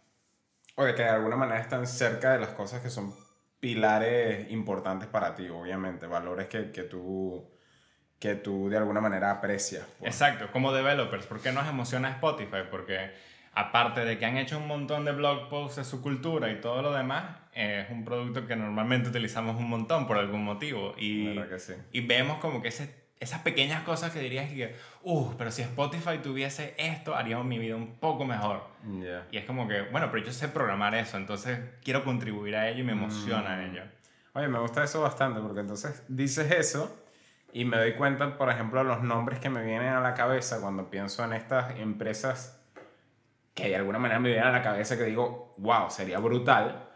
O 0.75 0.85
que 0.85 0.92
de 0.92 1.09
alguna 1.09 1.37
manera 1.37 1.61
están 1.61 1.87
cerca 1.87 2.33
de 2.33 2.38
las 2.38 2.50
cosas 2.50 2.80
que 2.80 2.88
son 2.88 3.14
pilares 3.61 4.50
importantes 4.50 5.09
para 5.09 5.35
ti, 5.35 5.49
obviamente. 5.49 6.07
Valores 6.07 6.47
que, 6.47 6.71
que, 6.71 6.85
tú, 6.85 7.50
que 8.18 8.37
tú 8.37 8.68
de 8.68 8.76
alguna 8.76 9.00
manera 9.00 9.30
aprecias. 9.30 9.85
pues. 9.99 10.12
Exacto, 10.12 10.50
como 10.52 10.73
developers, 10.73 11.26
¿por 11.26 11.40
qué 11.40 11.52
nos 11.52 11.66
emociona 11.66 12.11
Spotify? 12.11 12.62
Porque 12.71 13.12
aparte 13.58 14.04
de 14.04 14.18
que 14.18 14.26
han 14.26 14.36
hecho 14.36 14.58
un 14.58 14.66
montón 14.66 15.04
de 15.04 15.12
blog 15.12 15.48
posts 15.48 15.76
de 15.76 15.84
su 15.84 16.00
cultura 16.02 16.50
y 16.50 16.60
todo 16.60 16.82
lo 16.82 16.92
demás, 16.92 17.24
eh, 17.54 17.84
es 17.86 17.90
un 17.90 18.04
producto 18.04 18.46
que 18.46 18.54
normalmente 18.56 19.08
utilizamos 19.08 19.56
un 19.56 19.68
montón 19.68 20.06
por 20.06 20.16
algún 20.18 20.44
motivo. 20.44 20.94
Y, 20.96 21.26
¿Verdad 21.34 21.48
que 21.48 21.58
sí? 21.58 21.72
y 21.92 22.00
vemos 22.06 22.38
como 22.38 22.62
que 22.62 22.68
ese- 22.68 22.94
esas 23.20 23.40
pequeñas 23.42 23.82
cosas 23.82 24.12
que 24.12 24.20
dirías 24.20 24.48
que, 24.48 24.76
uh, 25.02 25.32
pero 25.36 25.50
si 25.50 25.62
Spotify 25.62 26.18
tuviese 26.22 26.74
esto, 26.78 27.16
haríamos 27.16 27.46
mi 27.46 27.58
vida 27.58 27.74
un 27.74 27.96
poco 27.96 28.24
mejor. 28.24 28.62
Y 29.32 29.36
es 29.36 29.44
como 29.44 29.66
que, 29.66 29.82
bueno, 29.90 30.08
pero 30.12 30.24
yo 30.24 30.32
sé 30.32 30.46
programar 30.48 30.94
eso, 30.94 31.16
entonces 31.16 31.58
quiero 31.82 32.04
contribuir 32.04 32.54
a 32.54 32.68
ello 32.68 32.80
y 32.80 32.84
me 32.84 32.92
emociona 32.92 33.56
Mm. 33.56 33.70
ello. 33.72 33.82
Oye, 34.34 34.46
me 34.46 34.60
gusta 34.60 34.84
eso 34.84 35.00
bastante 35.00 35.40
porque 35.40 35.60
entonces 35.60 36.04
dices 36.06 36.48
eso 36.52 36.96
y 37.52 37.64
me 37.64 37.76
doy 37.76 37.94
cuenta, 37.94 38.36
por 38.38 38.50
ejemplo, 38.50 38.84
los 38.84 39.02
nombres 39.02 39.40
que 39.40 39.50
me 39.50 39.64
vienen 39.64 39.88
a 39.88 40.00
la 40.00 40.14
cabeza 40.14 40.60
cuando 40.60 40.88
pienso 40.88 41.24
en 41.24 41.32
estas 41.32 41.76
empresas 41.80 42.54
que 43.58 43.68
de 43.68 43.76
alguna 43.76 43.98
manera 43.98 44.20
me 44.20 44.28
vienen 44.28 44.46
a 44.46 44.52
la 44.52 44.62
cabeza 44.62 44.96
que 44.96 45.04
digo, 45.04 45.54
wow, 45.58 45.90
sería 45.90 46.20
brutal. 46.20 46.88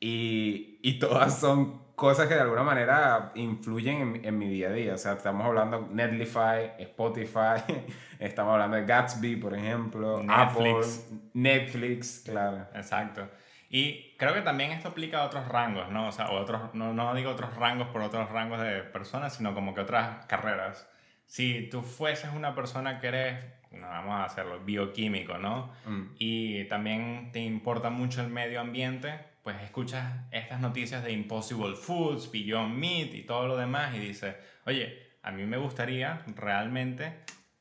Y, 0.00 0.78
y 0.82 0.98
todas 0.98 1.38
son 1.38 1.82
cosas 1.94 2.28
que 2.28 2.34
de 2.34 2.40
alguna 2.40 2.62
manera 2.62 3.32
influyen 3.34 4.00
en, 4.00 4.24
en, 4.24 4.38
mi 4.38 4.48
día 4.48 4.68
a 4.68 4.72
día. 4.72 4.94
O 4.94 4.98
sea, 4.98 5.12
estamos 5.12 5.44
hablando 5.44 5.82
de 5.82 5.94
Netlify, 5.94 6.72
Spotify, 6.78 7.62
estamos 8.18 8.54
hablando 8.54 8.76
de 8.78 8.86
Gatsby, 8.86 9.36
por 9.36 9.54
ejemplo, 9.54 10.22
Netflix. 10.22 11.04
Apple, 11.04 11.18
Netflix, 11.34 12.22
claro. 12.24 12.66
Exacto. 12.74 13.28
Y 13.68 14.16
creo 14.16 14.32
que 14.32 14.40
también 14.40 14.70
esto 14.70 14.88
aplica 14.88 15.22
a 15.22 15.26
otros 15.26 15.46
rangos, 15.46 15.90
¿no? 15.90 16.08
O 16.08 16.12
sea, 16.12 16.30
otros, 16.30 16.72
no, 16.72 16.94
no 16.94 17.14
digo 17.14 17.30
otros 17.30 17.54
rangos 17.56 17.88
por 17.88 18.00
otros 18.00 18.30
rangos 18.30 18.62
de 18.62 18.80
personas, 18.80 19.34
sino 19.34 19.54
como 19.54 19.74
que 19.74 19.82
otras 19.82 20.24
carreras. 20.24 20.88
Si 21.26 21.68
tú 21.68 21.82
fueses 21.82 22.30
una 22.34 22.54
persona 22.54 22.98
que 22.98 23.08
eres, 23.08 23.44
no, 23.72 23.86
vamos 23.86 24.14
a 24.14 24.24
hacerlo, 24.24 24.60
bioquímico, 24.60 25.38
¿no? 25.38 25.72
Mm. 25.86 26.02
Y 26.18 26.64
también 26.64 27.30
te 27.32 27.40
importa 27.40 27.90
mucho 27.90 28.22
el 28.22 28.28
medio 28.28 28.60
ambiente, 28.60 29.18
pues 29.42 29.56
escuchas 29.62 30.04
estas 30.30 30.60
noticias 30.60 31.04
de 31.04 31.12
Impossible 31.12 31.76
Foods, 31.76 32.30
Beyond 32.30 32.74
Meat 32.74 33.14
y 33.14 33.22
todo 33.22 33.46
lo 33.46 33.56
demás 33.56 33.94
y 33.94 33.98
dices, 33.98 34.34
oye, 34.66 35.08
a 35.22 35.30
mí 35.30 35.44
me 35.44 35.56
gustaría 35.56 36.22
realmente 36.36 37.12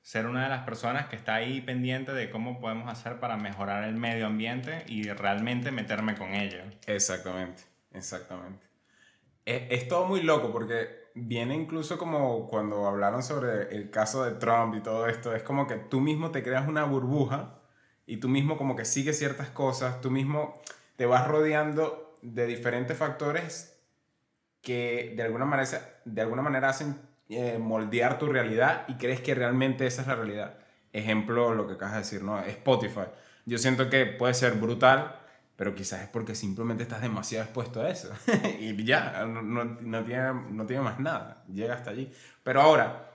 ser 0.01 0.25
una 0.25 0.43
de 0.43 0.49
las 0.49 0.63
personas 0.63 1.07
que 1.07 1.17
está 1.17 1.35
ahí 1.35 1.59
pendiente 1.59 2.13
de 2.13 2.29
cómo 2.29 2.61
podemos 2.61 2.89
hacer 2.89 3.19
para 3.19 3.35
mejorar 3.35 3.83
el 3.83 3.95
medio 3.95 4.27
ambiente 4.27 4.85
y 4.87 5.03
realmente 5.11 5.71
meterme 5.71 6.15
con 6.15 6.33
ello. 6.33 6.61
Exactamente, 6.85 7.63
exactamente. 7.91 8.65
Es, 9.43 9.63
es, 9.69 9.87
todo 9.89 10.05
muy 10.05 10.21
loco 10.21 10.51
porque 10.51 11.06
viene 11.19 11.55
incluso 11.55 11.97
como 11.97 12.47
cuando 12.47 12.88
hablaron 12.88 13.24
sobre 13.24 13.75
el 13.75 13.89
caso 13.89 14.24
de 14.24 14.31
Trump 14.31 14.75
y 14.75 14.81
todo 14.81 15.07
esto, 15.07 15.36
es 15.36 15.43
como 15.43 15.67
que 15.67 15.75
tú 15.75 16.00
mismo 16.00 16.31
te 16.31 16.43
creas 16.43 16.67
una 16.67 16.83
burbuja 16.83 17.59
y 18.05 18.17
tú 18.17 18.29
mismo 18.29 18.57
como 18.57 18.75
que 18.75 18.86
sigues 18.86 19.17
ciertas 19.17 19.50
cosas, 19.50 20.00
tú 20.01 20.12
mismo 20.12 20.62
te 20.95 21.05
vas 21.05 21.27
rodeando 21.27 22.15
de 22.21 22.45
diferentes 22.45 22.97
factores 22.97 23.77
que 24.62 25.13
de 25.15 25.24
alguna 25.24 25.45
manera, 25.45 26.00
de 26.05 26.21
alguna 26.21 26.41
manera 26.41 26.69
hacen 26.69 27.00
eh, 27.29 27.57
moldear 27.57 28.19
tu 28.19 28.27
realidad 28.27 28.86
y 28.88 28.95
crees 28.95 29.21
que 29.21 29.36
realmente 29.36 29.86
esa 29.86 30.01
es 30.01 30.07
la 30.07 30.15
realidad. 30.15 30.57
Ejemplo, 30.93 31.53
lo 31.53 31.67
que 31.67 31.74
acabas 31.74 31.95
de 31.95 32.00
decir, 32.00 32.24
¿no? 32.24 32.39
Spotify. 32.39 33.07
Yo 33.45 33.57
siento 33.57 33.89
que 33.89 34.05
puede 34.05 34.33
ser 34.33 34.53
brutal, 34.53 35.19
pero 35.57 35.73
quizás 35.73 36.03
es 36.03 36.07
porque 36.07 36.35
simplemente 36.35 36.83
estás 36.83 37.01
demasiado 37.01 37.43
expuesto 37.43 37.81
a 37.81 37.89
eso. 37.89 38.09
y 38.59 38.81
ya, 38.85 39.25
no, 39.25 39.41
no, 39.41 40.03
tiene, 40.05 40.33
no 40.51 40.65
tiene 40.67 40.83
más 40.83 40.99
nada. 40.99 41.43
Llega 41.51 41.73
hasta 41.73 41.89
allí. 41.89 42.13
Pero 42.43 42.61
ahora, 42.61 43.09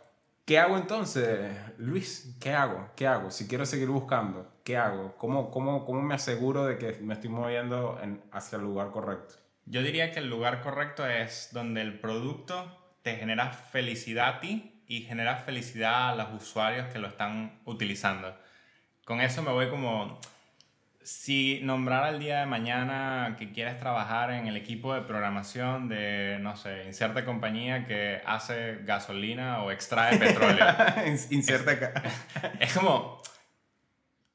¿qué 0.44 0.58
hago 0.58 0.76
entonces, 0.76 1.56
Luis? 1.78 2.36
¿Qué 2.40 2.52
hago? 2.52 2.90
¿Qué 2.96 3.06
hago? 3.06 3.30
Si 3.30 3.46
quiero 3.46 3.64
seguir 3.64 3.88
buscando, 3.88 4.56
¿qué 4.64 4.76
hago? 4.76 5.16
¿Cómo, 5.16 5.52
cómo, 5.52 5.86
cómo 5.86 6.02
me 6.02 6.16
aseguro 6.16 6.66
de 6.66 6.78
que 6.78 6.98
me 7.00 7.14
estoy 7.14 7.30
moviendo 7.30 7.98
en, 8.02 8.20
hacia 8.32 8.56
el 8.56 8.62
lugar 8.62 8.90
correcto? 8.90 9.36
Yo 9.64 9.80
diría 9.82 10.10
que 10.10 10.18
el 10.18 10.28
lugar 10.28 10.62
correcto 10.62 11.06
es 11.06 11.50
donde 11.52 11.80
el 11.80 12.00
producto 12.00 12.76
te 13.02 13.14
genera 13.16 13.50
felicidad 13.50 14.28
a 14.28 14.40
ti 14.40 14.82
y 14.88 15.02
genera 15.02 15.36
felicidad 15.36 16.10
a 16.10 16.14
los 16.16 16.42
usuarios 16.42 16.88
que 16.88 16.98
lo 16.98 17.06
están 17.06 17.60
utilizando. 17.64 18.36
Con 19.04 19.20
eso 19.20 19.42
me 19.42 19.52
voy 19.52 19.70
como, 19.70 20.18
si 21.04 21.60
nombrara 21.62 22.10
el 22.10 22.18
día 22.18 22.40
de 22.40 22.46
mañana 22.46 23.36
que 23.38 23.52
quieres 23.52 23.78
trabajar 23.78 24.30
en 24.30 24.46
el 24.46 24.56
equipo 24.56 24.94
de 24.94 25.02
programación 25.02 25.88
de, 25.88 26.38
no 26.40 26.56
sé, 26.56 26.84
inserta 26.86 27.24
compañía 27.24 27.86
que 27.86 28.20
hace 28.24 28.78
gasolina 28.84 29.62
o 29.62 29.70
extrae 29.70 30.18
petróleo. 30.18 30.66
inserta 31.30 31.72
acá. 31.72 32.02
Es 32.60 32.74
como, 32.74 33.22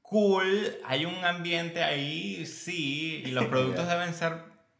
cool, 0.01 0.77
hay 0.86 1.05
un 1.05 1.24
ambiente 1.25 1.83
ahí, 1.83 2.45
sí, 2.45 3.24
y 3.25 3.31
los 3.31 3.45
productos 3.45 3.88
deben 3.89 4.13
ser 4.13 4.33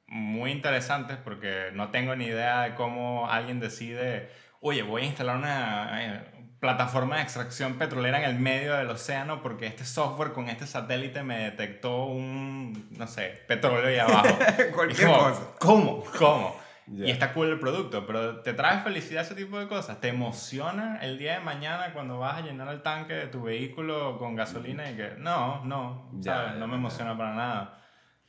muy 0.08 0.52
interesantes 0.52 1.18
porque 1.18 1.72
no 1.74 1.90
tengo 1.92 2.16
ni 2.16 2.26
idea 2.26 2.62
de 2.62 2.76
cómo 2.76 3.30
alguien 3.30 3.60
decide, 3.60 4.30
oye, 4.62 4.84
voy 4.84 5.04
a 5.04 5.06
instalar 5.06 5.36
una 5.38 6.02
eh, 6.02 6.37
plataforma 6.60 7.18
de 7.18 7.24
extracción 7.24 7.74
petrolera 7.76 8.20
en 8.20 8.30
el 8.30 8.40
medio 8.40 8.76
del 8.76 8.90
océano 8.90 9.42
porque 9.42 9.68
este 9.68 9.86
software 9.86 10.34
con 10.34 10.50
este 10.50 10.66
satélite 10.66 11.24
me 11.24 11.40
detectó 11.40 12.06
un, 12.06 12.88
no 12.98 13.08
sé, 13.08 13.44
petróleo 13.48 13.88
ahí 13.88 13.98
abajo. 13.98 14.38
Cualquier 14.76 15.08
cosa. 15.08 15.42
¿Cómo? 15.60 16.04
¿Cómo? 16.18 16.56
Y 16.90 17.12
está 17.12 17.34
cool 17.34 17.50
el 17.50 17.60
producto, 17.60 18.08
pero 18.08 18.40
¿te 18.40 18.54
trae 18.54 18.82
felicidad 18.82 19.24
ese 19.24 19.36
tipo 19.36 19.60
de 19.60 19.68
cosas? 19.68 20.00
¿Te 20.00 20.08
emociona 20.08 21.00
el 21.02 21.18
día 21.18 21.34
de 21.34 21.40
mañana 21.42 21.92
cuando 21.92 22.18
vas 22.18 22.38
a 22.38 22.42
llenar 22.42 22.70
el 22.70 22.82
tanque 22.82 23.14
de 23.14 23.28
tu 23.28 23.44
vehículo 23.44 24.18
con 24.18 24.36
gasolina 24.36 24.90
y 24.90 24.96
que 24.96 25.16
no, 25.18 25.66
no, 25.66 26.10
no 26.14 26.68
me 26.68 26.76
emociona 26.76 27.18
para 27.18 27.34
nada? 27.34 27.78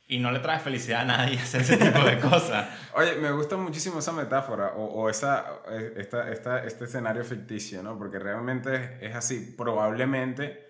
Y 0.09 0.17
no 0.17 0.31
le 0.31 0.39
trae 0.39 0.59
felicidad 0.59 1.01
a 1.01 1.05
nadie 1.05 1.37
hacer 1.39 1.61
ese 1.61 1.77
tipo 1.77 2.03
de 2.03 2.19
cosas. 2.19 2.67
Oye, 2.95 3.15
me 3.15 3.31
gusta 3.31 3.55
muchísimo 3.55 3.99
esa 3.99 4.11
metáfora 4.11 4.73
o, 4.75 4.83
o 4.85 5.09
esa, 5.09 5.61
esta, 5.95 6.29
esta, 6.31 6.63
este 6.65 6.85
escenario 6.85 7.23
ficticio, 7.23 7.81
¿no? 7.83 7.97
Porque 7.97 8.17
realmente 8.17 8.97
es 9.01 9.15
así. 9.15 9.53
Probablemente, 9.55 10.67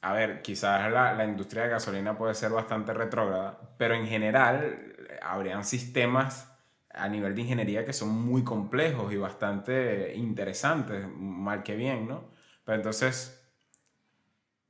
a 0.00 0.14
ver, 0.14 0.40
quizás 0.40 0.90
la, 0.90 1.12
la 1.12 1.24
industria 1.26 1.64
de 1.64 1.68
gasolina 1.68 2.16
puede 2.16 2.34
ser 2.34 2.52
bastante 2.52 2.94
retrógrada, 2.94 3.60
pero 3.76 3.94
en 3.94 4.06
general 4.06 4.96
habrían 5.20 5.62
sistemas 5.62 6.50
a 6.88 7.06
nivel 7.08 7.34
de 7.34 7.42
ingeniería 7.42 7.84
que 7.84 7.92
son 7.92 8.08
muy 8.08 8.44
complejos 8.44 9.12
y 9.12 9.18
bastante 9.18 10.14
interesantes, 10.14 11.06
mal 11.14 11.62
que 11.62 11.76
bien, 11.76 12.08
¿no? 12.08 12.30
Pero 12.64 12.76
entonces, 12.76 13.46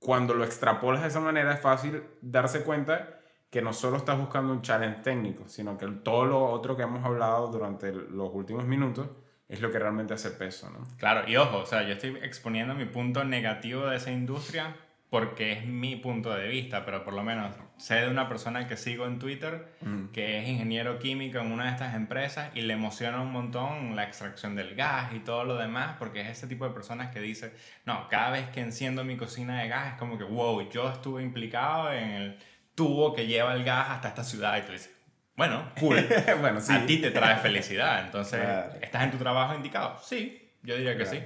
cuando 0.01 0.35
lo 0.35 0.43
extrapolas 0.43 1.03
de 1.03 1.09
esa 1.09 1.21
manera 1.21 1.53
es 1.53 1.61
fácil 1.61 2.03
darse 2.23 2.63
cuenta 2.65 3.21
que 3.55 3.63
no 3.63 3.73
solo 3.73 3.99
estás 3.99 4.19
buscando 4.19 4.53
un 4.53 4.63
challenge 4.63 5.03
técnico, 5.05 5.45
sino 5.47 5.79
que 5.79 5.87
todo 5.87 6.25
lo 6.25 6.45
otro 6.45 6.77
que 6.77 6.83
hemos 6.83 7.05
hablado 7.05 7.47
durante 7.47 7.93
los 7.93 8.31
últimos 8.33 8.65
minutos 8.65 9.07
es 9.49 9.61
lo 9.61 9.71
que 9.71 9.79
realmente 9.79 10.13
hace 10.13 10.31
peso, 10.31 10.69
¿no? 10.71 10.85
Claro, 10.97 11.31
y 11.31 11.37
ojo, 11.37 11.59
o 11.59 11.65
sea, 11.65 11.85
yo 11.85 11.93
estoy 11.93 12.19
exponiendo 12.21 12.75
mi 12.75 12.87
punto 12.87 13.23
negativo 13.23 13.87
de 13.87 13.99
esa 13.99 14.11
industria 14.11 14.75
porque 15.09 15.53
es 15.53 15.67
mi 15.67 15.95
punto 15.95 16.35
de 16.35 16.49
vista, 16.49 16.85
pero 16.85 17.05
por 17.05 17.15
lo 17.15 17.23
menos 17.23 17.55
sé 17.77 17.95
de 17.95 18.09
una 18.09 18.29
persona 18.29 18.67
que 18.67 18.77
sigo 18.77 19.07
en 19.07 19.21
Twitter 19.21 19.69
mm. 19.83 20.07
que 20.07 20.41
es 20.41 20.49
ingeniero 20.49 20.99
químico 20.99 21.39
en 21.39 21.53
una 21.53 21.67
de 21.67 21.71
estas 21.71 21.95
empresas 21.95 22.51
y 22.57 22.63
le 22.63 22.73
emociona 22.73 23.21
un 23.21 23.31
montón 23.31 23.95
la 23.95 24.03
extracción 24.03 24.57
del 24.57 24.75
gas 24.75 25.13
y 25.15 25.21
todo 25.21 25.45
lo 25.45 25.57
demás 25.57 25.95
porque 26.01 26.23
es 26.23 26.29
ese 26.31 26.49
tipo 26.49 26.67
de 26.67 26.75
personas 26.75 27.13
que 27.13 27.21
dice, 27.21 27.53
no, 27.87 28.09
cada 28.09 28.31
vez 28.31 28.49
que 28.49 28.63
enciendo 28.63 29.05
mi 29.05 29.17
cocina 29.17 29.63
de 29.63 29.69
gas 29.69 29.93
es 29.93 29.99
como 30.01 30.19
que, 30.19 30.25
wow, 30.25 30.69
yo 30.69 30.89
estuve 30.89 31.23
implicado 31.23 31.93
en 31.93 32.11
el 32.11 32.39
tubo 32.75 33.15
que 33.15 33.27
lleva 33.27 33.55
el 33.55 33.65
gas 33.65 33.91
hasta 33.91 34.09
esta 34.09 34.25
ciudad 34.25 34.57
y 34.59 34.63
tú 34.63 34.73
dices, 34.73 34.95
bueno, 35.37 35.71
cool. 35.81 36.07
bueno, 36.41 36.61
sí. 36.61 36.73
A 36.73 36.87
ti 36.87 36.99
te 36.99 37.11
trae 37.11 37.39
felicidad. 37.39 38.05
Entonces, 38.05 38.41
¿estás 38.81 39.03
en 39.03 39.11
tu 39.11 39.19
trabajo 39.19 39.55
indicado? 39.55 39.99
Sí, 40.03 40.53
yo 40.63 40.77
diría 40.77 40.97
que 40.97 41.07
sí. 41.07 41.23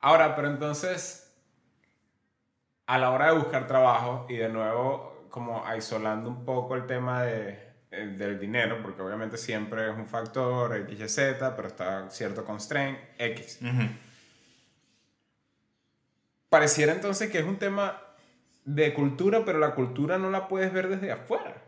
Ahora, 0.00 0.34
pero 0.36 0.48
entonces, 0.48 1.34
a 2.86 2.98
la 2.98 3.10
hora 3.10 3.32
de 3.32 3.38
buscar 3.38 3.66
trabajo 3.66 4.26
y 4.28 4.36
de 4.36 4.48
nuevo, 4.48 5.26
como 5.30 5.66
aislando 5.66 6.30
un 6.30 6.44
poco 6.44 6.74
el 6.76 6.86
tema 6.86 7.24
de, 7.24 7.68
eh, 7.90 8.14
del 8.16 8.38
dinero, 8.38 8.80
porque 8.82 9.02
obviamente 9.02 9.36
siempre 9.36 9.90
es 9.90 9.96
un 9.96 10.06
factor 10.06 10.76
X, 10.76 11.00
Y, 11.00 11.08
Z, 11.08 11.56
pero 11.56 11.68
está 11.68 12.10
cierto 12.10 12.44
constraint 12.44 12.98
X. 13.18 13.60
Pareciera 16.48 16.92
entonces 16.92 17.30
que 17.30 17.38
es 17.38 17.44
un 17.44 17.58
tema 17.58 18.00
de 18.68 18.92
cultura, 18.92 19.46
pero 19.46 19.58
la 19.58 19.74
cultura 19.74 20.18
no 20.18 20.30
la 20.30 20.46
puedes 20.46 20.70
ver 20.74 20.88
desde 20.88 21.10
afuera. 21.10 21.64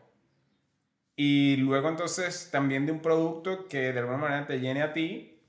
Y 1.17 1.57
luego 1.57 1.89
entonces 1.89 2.51
también 2.53 2.85
de 2.85 2.93
un 2.93 3.01
producto 3.01 3.67
que 3.69 3.93
de 3.95 4.01
alguna 4.01 4.19
manera 4.19 4.47
te 4.47 4.61
llene 4.61 4.83
a 4.83 4.93
ti 4.93 5.41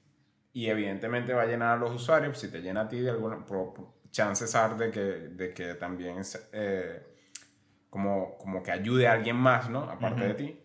y 0.53 0.67
evidentemente 0.67 1.33
va 1.33 1.41
a 1.41 1.47
llenar 1.47 1.73
a 1.73 1.79
los 1.79 1.91
usuarios. 1.91 2.39
Si 2.39 2.49
te 2.49 2.61
llena 2.61 2.81
a 2.81 2.87
ti, 2.87 2.99
de 2.99 3.09
alguna 3.09 3.43
chances 4.11 4.55
hay 4.55 4.77
de 4.77 4.91
que, 4.91 5.01
de 5.01 5.53
que 5.53 5.73
también 5.73 6.21
eh, 6.53 7.05
como, 7.89 8.37
como 8.37 8.63
que 8.63 8.71
ayude 8.71 9.09
a 9.09 9.11
alguien 9.11 9.35
más, 9.35 9.69
¿no? 9.69 9.81
Aparte 9.83 10.23
de 10.29 10.33
ti. 10.35 10.59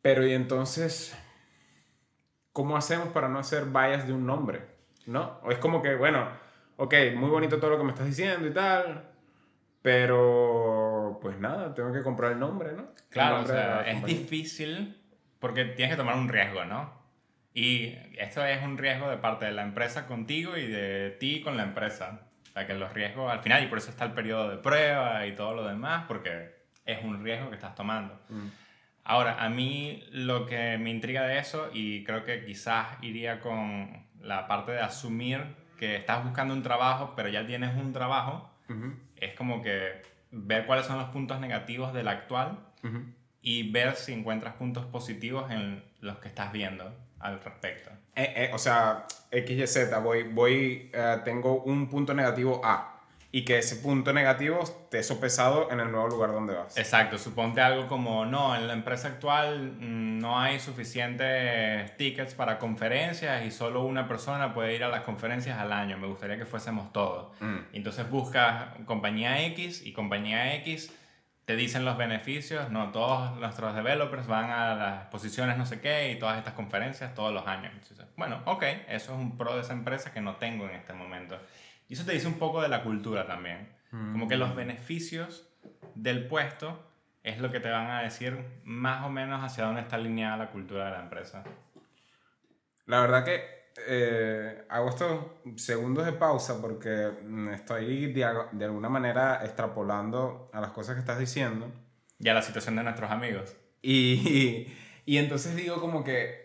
Pero 0.00 0.24
y 0.24 0.32
entonces, 0.32 1.16
¿cómo 2.52 2.76
hacemos 2.76 3.08
para 3.08 3.28
no 3.28 3.40
hacer 3.40 3.64
bias 3.64 4.06
de 4.06 4.12
un 4.12 4.26
nombre? 4.26 4.62
¿No? 5.06 5.40
O 5.42 5.50
es 5.50 5.58
como 5.58 5.82
que, 5.82 5.96
bueno, 5.96 6.28
ok, 6.76 6.94
muy 7.16 7.30
bonito 7.30 7.58
todo 7.58 7.70
lo 7.70 7.78
que 7.78 7.84
me 7.84 7.90
estás 7.90 8.06
diciendo 8.06 8.46
y 8.46 8.52
tal, 8.52 9.09
pero, 9.82 11.18
pues 11.22 11.38
nada, 11.38 11.74
tengo 11.74 11.92
que 11.92 12.02
comprar 12.02 12.32
el 12.32 12.38
nombre, 12.38 12.72
¿no? 12.72 12.88
Claro, 13.08 13.40
o 13.40 13.46
sea, 13.46 13.82
es 13.82 14.04
difícil 14.04 15.00
porque 15.38 15.64
tienes 15.64 15.94
que 15.94 15.96
tomar 15.96 16.16
un 16.16 16.28
riesgo, 16.28 16.64
¿no? 16.64 17.00
Y 17.54 17.96
esto 18.18 18.44
es 18.44 18.62
un 18.62 18.78
riesgo 18.78 19.10
de 19.10 19.16
parte 19.16 19.46
de 19.46 19.52
la 19.52 19.62
empresa 19.62 20.06
contigo 20.06 20.56
y 20.56 20.66
de 20.66 21.16
ti 21.18 21.40
con 21.42 21.56
la 21.56 21.64
empresa. 21.64 22.28
O 22.48 22.52
sea, 22.52 22.66
que 22.66 22.74
los 22.74 22.92
riesgos 22.92 23.32
al 23.32 23.40
final, 23.40 23.64
y 23.64 23.66
por 23.66 23.78
eso 23.78 23.90
está 23.90 24.04
el 24.04 24.12
periodo 24.12 24.50
de 24.50 24.58
prueba 24.58 25.26
y 25.26 25.34
todo 25.34 25.54
lo 25.54 25.66
demás, 25.66 26.04
porque 26.06 26.60
es 26.84 27.02
un 27.02 27.24
riesgo 27.24 27.48
que 27.48 27.56
estás 27.56 27.74
tomando. 27.74 28.20
Mm. 28.28 28.48
Ahora, 29.04 29.42
a 29.42 29.48
mí 29.48 30.04
lo 30.12 30.46
que 30.46 30.78
me 30.78 30.90
intriga 30.90 31.22
de 31.22 31.38
eso, 31.38 31.70
y 31.72 32.04
creo 32.04 32.24
que 32.24 32.44
quizás 32.44 32.86
iría 33.02 33.40
con 33.40 34.06
la 34.20 34.46
parte 34.46 34.72
de 34.72 34.80
asumir 34.80 35.42
que 35.78 35.96
estás 35.96 36.22
buscando 36.22 36.52
un 36.54 36.62
trabajo, 36.62 37.14
pero 37.16 37.28
ya 37.28 37.46
tienes 37.46 37.74
un 37.76 37.92
trabajo, 37.92 38.50
es 39.20 39.34
como 39.34 39.62
que 39.62 40.02
ver 40.30 40.66
cuáles 40.66 40.86
son 40.86 40.98
los 40.98 41.08
puntos 41.10 41.40
negativos 41.40 41.92
del 41.92 42.08
actual 42.08 42.58
y 43.42 43.70
ver 43.70 43.96
si 43.96 44.12
encuentras 44.12 44.54
puntos 44.54 44.86
positivos 44.86 45.50
en 45.50 45.82
los 46.00 46.18
que 46.18 46.28
estás 46.28 46.52
viendo 46.52 46.94
al 47.18 47.42
respecto. 47.42 47.90
Eh, 48.16 48.32
eh, 48.36 48.50
o 48.52 48.58
sea, 48.58 49.06
X, 49.30 49.58
Y, 49.58 49.66
Z, 49.66 49.98
voy, 49.98 50.24
voy, 50.24 50.90
eh, 50.92 51.18
tengo 51.24 51.62
un 51.62 51.88
punto 51.88 52.14
negativo 52.14 52.60
A 52.64 52.89
y 53.32 53.44
que 53.44 53.58
ese 53.58 53.76
punto 53.76 54.12
negativo 54.12 54.60
esté 54.62 55.02
sopesado 55.02 55.70
en 55.70 55.78
el 55.78 55.92
nuevo 55.92 56.08
lugar 56.08 56.32
donde 56.32 56.54
vas. 56.54 56.76
Exacto, 56.76 57.16
suponte 57.16 57.60
algo 57.60 57.86
como, 57.86 58.26
no, 58.26 58.56
en 58.56 58.66
la 58.66 58.72
empresa 58.72 59.08
actual 59.08 59.76
mm, 59.78 60.18
no 60.18 60.40
hay 60.40 60.58
suficientes 60.58 61.96
tickets 61.96 62.34
para 62.34 62.58
conferencias 62.58 63.44
y 63.46 63.50
solo 63.50 63.84
una 63.84 64.08
persona 64.08 64.52
puede 64.52 64.74
ir 64.74 64.82
a 64.82 64.88
las 64.88 65.02
conferencias 65.02 65.58
al 65.58 65.72
año, 65.72 65.96
me 65.96 66.08
gustaría 66.08 66.38
que 66.38 66.46
fuésemos 66.46 66.92
todos. 66.92 67.32
Mm. 67.40 67.58
Entonces 67.72 68.10
buscas 68.10 68.74
compañía 68.84 69.44
X 69.46 69.86
y 69.86 69.92
compañía 69.92 70.56
X 70.56 70.92
te 71.44 71.56
dicen 71.56 71.84
los 71.84 71.96
beneficios, 71.96 72.70
no, 72.70 72.92
todos 72.92 73.36
nuestros 73.38 73.74
developers 73.74 74.28
van 74.28 74.50
a 74.50 74.74
las 74.76 75.06
posiciones 75.06 75.56
no 75.56 75.66
sé 75.66 75.80
qué 75.80 76.12
y 76.12 76.18
todas 76.18 76.38
estas 76.38 76.54
conferencias 76.54 77.12
todos 77.12 77.34
los 77.34 77.44
años. 77.44 77.72
Entonces, 77.74 78.06
bueno, 78.16 78.40
ok, 78.44 78.62
eso 78.86 79.12
es 79.12 79.18
un 79.18 79.36
pro 79.36 79.56
de 79.56 79.62
esa 79.62 79.72
empresa 79.72 80.12
que 80.12 80.20
no 80.20 80.36
tengo 80.36 80.66
en 80.66 80.76
este 80.76 80.92
momento. 80.92 81.40
Y 81.90 81.94
eso 81.94 82.04
te 82.06 82.12
dice 82.12 82.28
un 82.28 82.38
poco 82.38 82.62
de 82.62 82.68
la 82.68 82.84
cultura 82.84 83.26
también. 83.26 83.68
Como 83.90 84.28
que 84.28 84.36
los 84.36 84.54
beneficios 84.54 85.48
del 85.96 86.28
puesto 86.28 86.80
es 87.24 87.40
lo 87.40 87.50
que 87.50 87.58
te 87.58 87.68
van 87.68 87.90
a 87.90 88.02
decir 88.02 88.38
más 88.62 89.04
o 89.04 89.10
menos 89.10 89.42
hacia 89.42 89.64
dónde 89.64 89.80
está 89.80 89.96
alineada 89.96 90.36
la 90.36 90.50
cultura 90.52 90.84
de 90.84 90.90
la 90.92 91.00
empresa. 91.00 91.42
La 92.86 93.00
verdad 93.00 93.24
que 93.24 93.42
eh, 93.88 94.64
hago 94.68 94.90
estos 94.90 95.24
segundos 95.56 96.06
de 96.06 96.12
pausa 96.12 96.60
porque 96.60 97.10
mm, 97.24 97.48
estoy 97.48 98.12
de, 98.12 98.34
de 98.52 98.64
alguna 98.64 98.88
manera 98.88 99.40
extrapolando 99.42 100.48
a 100.52 100.60
las 100.60 100.70
cosas 100.70 100.94
que 100.94 101.00
estás 101.00 101.18
diciendo. 101.18 101.72
Y 102.20 102.28
a 102.28 102.34
la 102.34 102.42
situación 102.42 102.76
de 102.76 102.84
nuestros 102.84 103.10
amigos. 103.10 103.56
Y, 103.82 104.72
y, 105.06 105.16
entonces 105.16 105.56
digo 105.56 105.80
como 105.80 106.04
que 106.04 106.39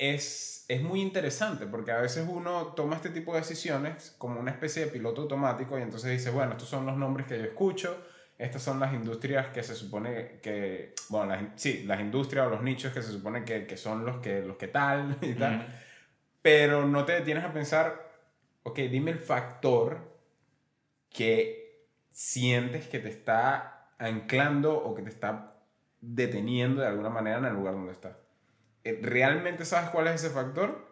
es, 0.00 0.64
es 0.66 0.82
muy 0.82 1.02
interesante 1.02 1.66
porque 1.66 1.92
a 1.92 2.00
veces 2.00 2.26
uno 2.26 2.68
toma 2.68 2.96
este 2.96 3.10
tipo 3.10 3.34
de 3.34 3.40
decisiones 3.40 4.14
como 4.16 4.40
una 4.40 4.50
especie 4.50 4.86
de 4.86 4.90
piloto 4.90 5.20
automático 5.22 5.78
y 5.78 5.82
entonces 5.82 6.10
dice, 6.10 6.30
bueno, 6.30 6.52
estos 6.52 6.70
son 6.70 6.86
los 6.86 6.96
nombres 6.96 7.26
que 7.26 7.36
yo 7.36 7.44
escucho, 7.44 8.02
estas 8.38 8.62
son 8.62 8.80
las 8.80 8.94
industrias 8.94 9.48
que 9.48 9.62
se 9.62 9.74
supone 9.74 10.40
que, 10.40 10.94
bueno, 11.10 11.26
las, 11.26 11.42
sí, 11.56 11.84
las 11.86 12.00
industrias 12.00 12.46
o 12.46 12.50
los 12.50 12.62
nichos 12.62 12.94
que 12.94 13.02
se 13.02 13.12
supone 13.12 13.44
que, 13.44 13.66
que 13.66 13.76
son 13.76 14.06
los 14.06 14.20
que, 14.20 14.40
los 14.40 14.56
que 14.56 14.68
tal 14.68 15.18
y 15.20 15.34
tal, 15.34 15.66
pero 16.40 16.86
no 16.86 17.04
te 17.04 17.12
detienes 17.12 17.44
a 17.44 17.52
pensar, 17.52 18.10
ok, 18.62 18.78
dime 18.78 19.10
el 19.10 19.18
factor 19.18 20.18
que 21.10 21.84
sientes 22.10 22.88
que 22.88 23.00
te 23.00 23.10
está 23.10 23.90
anclando 23.98 24.78
o 24.78 24.94
que 24.94 25.02
te 25.02 25.10
está 25.10 25.58
deteniendo 26.00 26.80
de 26.80 26.88
alguna 26.88 27.10
manera 27.10 27.36
en 27.36 27.44
el 27.44 27.52
lugar 27.52 27.74
donde 27.74 27.92
estás. 27.92 28.29
Eh, 28.84 28.98
¿Realmente 29.02 29.64
sabes 29.64 29.90
cuál 29.90 30.08
es 30.08 30.24
ese 30.24 30.30
factor? 30.30 30.86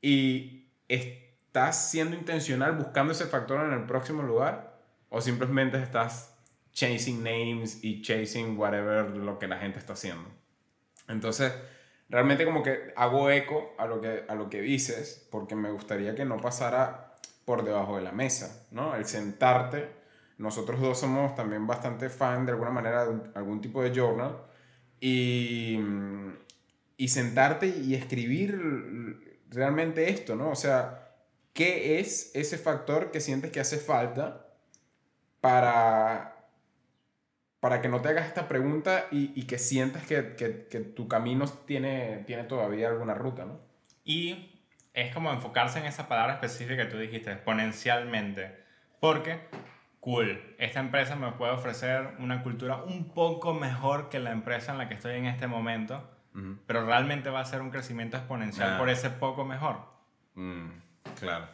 Y 0.00 0.68
estás 0.88 1.90
siendo 1.90 2.16
intencional 2.16 2.72
buscando 2.72 3.12
ese 3.12 3.26
factor 3.26 3.64
en 3.66 3.72
el 3.72 3.84
próximo 3.86 4.22
lugar? 4.22 4.80
¿O 5.08 5.20
simplemente 5.20 5.76
estás 5.82 6.34
chasing 6.72 7.22
names 7.22 7.84
y 7.84 8.02
chasing 8.02 8.58
whatever 8.58 9.10
lo 9.10 9.38
que 9.38 9.46
la 9.46 9.58
gente 9.58 9.78
está 9.78 9.92
haciendo? 9.92 10.28
Entonces, 11.08 11.52
realmente 12.08 12.44
como 12.44 12.62
que 12.62 12.92
hago 12.96 13.30
eco 13.30 13.74
a 13.78 13.86
lo 13.86 14.00
que, 14.00 14.24
a 14.28 14.34
lo 14.34 14.48
que 14.48 14.60
dices, 14.60 15.26
porque 15.30 15.54
me 15.54 15.70
gustaría 15.70 16.14
que 16.14 16.24
no 16.24 16.38
pasara 16.38 17.14
por 17.44 17.64
debajo 17.64 17.96
de 17.96 18.02
la 18.02 18.12
mesa, 18.12 18.66
¿no? 18.70 18.94
El 18.94 19.04
sentarte, 19.04 19.88
nosotros 20.38 20.80
dos 20.80 21.00
somos 21.00 21.34
también 21.34 21.66
bastante 21.66 22.08
fan 22.08 22.46
de 22.46 22.52
alguna 22.52 22.70
manera 22.70 23.04
de 23.04 23.30
algún 23.34 23.60
tipo 23.60 23.82
de 23.82 23.94
journal, 23.94 24.36
y, 25.00 25.78
y 27.02 27.08
sentarte 27.08 27.66
y 27.66 27.96
escribir 27.96 29.36
realmente 29.50 30.08
esto, 30.08 30.36
¿no? 30.36 30.50
O 30.50 30.54
sea, 30.54 31.16
¿qué 31.52 31.98
es 31.98 32.30
ese 32.36 32.58
factor 32.58 33.10
que 33.10 33.18
sientes 33.18 33.50
que 33.50 33.58
hace 33.58 33.78
falta 33.78 34.46
para, 35.40 36.46
para 37.58 37.80
que 37.80 37.88
no 37.88 38.00
te 38.00 38.10
hagas 38.10 38.28
esta 38.28 38.46
pregunta 38.46 39.08
y, 39.10 39.32
y 39.34 39.48
que 39.48 39.58
sientas 39.58 40.06
que, 40.06 40.36
que, 40.36 40.68
que 40.70 40.78
tu 40.78 41.08
camino 41.08 41.46
tiene, 41.66 42.22
tiene 42.24 42.44
todavía 42.44 42.86
alguna 42.86 43.14
ruta, 43.14 43.46
¿no? 43.46 43.58
Y 44.04 44.62
es 44.94 45.12
como 45.12 45.32
enfocarse 45.32 45.80
en 45.80 45.86
esa 45.86 46.06
palabra 46.06 46.34
específica 46.34 46.84
que 46.84 46.92
tú 46.92 46.98
dijiste, 46.98 47.32
exponencialmente. 47.32 48.62
Porque, 49.00 49.40
cool, 49.98 50.54
esta 50.56 50.78
empresa 50.78 51.16
me 51.16 51.32
puede 51.32 51.50
ofrecer 51.50 52.10
una 52.20 52.44
cultura 52.44 52.84
un 52.84 53.12
poco 53.12 53.54
mejor 53.54 54.08
que 54.08 54.20
la 54.20 54.30
empresa 54.30 54.70
en 54.70 54.78
la 54.78 54.88
que 54.88 54.94
estoy 54.94 55.16
en 55.16 55.26
este 55.26 55.48
momento, 55.48 56.08
pero 56.66 56.86
realmente 56.86 57.30
va 57.30 57.40
a 57.40 57.44
ser 57.44 57.60
un 57.60 57.70
crecimiento 57.70 58.16
exponencial 58.16 58.74
Ah. 58.74 58.78
por 58.78 58.88
ese 58.88 59.10
poco 59.10 59.44
mejor. 59.44 59.76
Mm, 60.34 60.68
claro, 61.20 61.46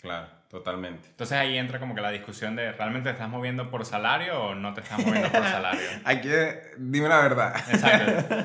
claro, 0.00 0.26
totalmente. 0.50 1.08
Entonces 1.08 1.38
ahí 1.38 1.56
entra 1.56 1.78
como 1.78 1.94
que 1.94 2.02
la 2.02 2.10
discusión 2.10 2.54
de, 2.56 2.72
¿realmente 2.72 3.08
te 3.08 3.14
estás 3.14 3.30
moviendo 3.30 3.70
por 3.70 3.86
salario 3.86 4.38
o 4.38 4.54
no 4.54 4.74
te 4.74 4.82
estás 4.82 4.98
moviendo 4.98 5.30
por 5.30 5.42
salario? 5.44 5.88
Hay 6.04 6.20
que, 6.20 6.60
dime 6.76 7.08
la 7.08 7.20
verdad. 7.20 7.54
Exacto. 7.70 8.36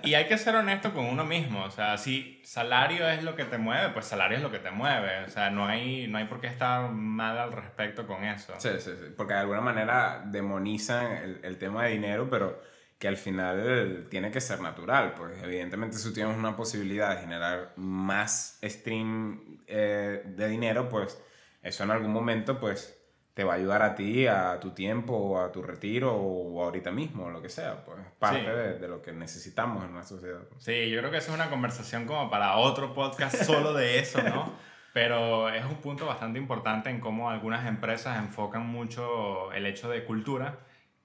Y 0.02 0.14
hay 0.14 0.26
que 0.26 0.38
ser 0.38 0.56
honesto 0.56 0.94
con 0.94 1.04
uno 1.04 1.24
mismo. 1.24 1.62
O 1.64 1.70
sea, 1.70 1.98
si 1.98 2.40
salario 2.42 3.06
es 3.10 3.22
lo 3.22 3.36
que 3.36 3.44
te 3.44 3.58
mueve, 3.58 3.90
pues 3.90 4.06
salario 4.06 4.38
es 4.38 4.42
lo 4.42 4.50
que 4.50 4.58
te 4.58 4.70
mueve. 4.70 5.24
O 5.24 5.28
sea, 5.28 5.50
no 5.50 5.66
hay, 5.66 6.06
no 6.08 6.16
hay 6.16 6.24
por 6.24 6.40
qué 6.40 6.46
estar 6.46 6.90
mal 6.90 7.36
al 7.38 7.52
respecto 7.52 8.06
con 8.06 8.24
eso. 8.24 8.54
Sí, 8.58 8.70
sí, 8.78 8.92
sí, 8.98 9.12
porque 9.14 9.34
de 9.34 9.40
alguna 9.40 9.60
manera 9.60 10.22
demonizan 10.24 11.12
el, 11.12 11.40
el 11.42 11.58
tema 11.58 11.84
de 11.84 11.90
dinero, 11.90 12.28
pero 12.30 12.62
que 13.00 13.08
al 13.08 13.16
final 13.16 14.06
tiene 14.10 14.30
que 14.30 14.40
ser 14.42 14.60
natural, 14.60 15.14
pues 15.16 15.42
evidentemente 15.42 15.96
si 15.96 16.06
tú 16.08 16.12
tienes 16.14 16.36
una 16.36 16.54
posibilidad 16.54 17.16
de 17.16 17.22
generar 17.22 17.72
más 17.76 18.58
stream 18.62 19.58
eh, 19.66 20.22
de 20.24 20.48
dinero, 20.48 20.88
pues 20.88 21.20
eso 21.62 21.82
en 21.82 21.90
algún 21.90 22.12
momento 22.12 22.60
pues 22.60 22.96
te 23.32 23.42
va 23.42 23.54
a 23.54 23.56
ayudar 23.56 23.80
a 23.82 23.94
ti, 23.94 24.26
a 24.26 24.60
tu 24.60 24.72
tiempo, 24.72 25.40
a 25.40 25.50
tu 25.50 25.62
retiro, 25.62 26.14
o 26.14 26.62
ahorita 26.62 26.90
mismo, 26.90 27.30
lo 27.30 27.40
que 27.40 27.48
sea, 27.48 27.82
pues 27.86 27.96
parte 28.18 28.40
Sí. 28.40 28.46
de, 28.46 28.78
de 28.78 28.88
lo 28.88 29.00
que 29.00 29.12
necesitamos 29.12 29.82
en 29.84 29.90
una 29.92 30.02
sociedad. 30.02 30.40
Sí, 30.58 30.90
yo 30.90 30.98
creo 30.98 31.10
que 31.10 31.16
eso 31.18 31.30
es 31.30 31.34
una 31.36 31.48
conversación 31.48 32.04
como 32.04 32.28
para 32.28 32.56
otro 32.56 32.92
podcast 32.92 33.34
solo 33.44 33.72
de 33.72 33.98
eso, 33.98 34.20
¿no? 34.22 34.52
Pero 34.92 35.48
es 35.48 35.64
un 35.64 35.76
punto 35.76 36.04
bastante 36.04 36.38
importante 36.38 36.90
en 36.90 37.00
cómo 37.00 37.30
algunas 37.30 37.66
empresas 37.66 38.18
enfocan 38.18 38.66
mucho 38.66 39.52
el 39.52 39.64
hecho 39.64 39.88
de 39.88 40.04
cultura 40.04 40.58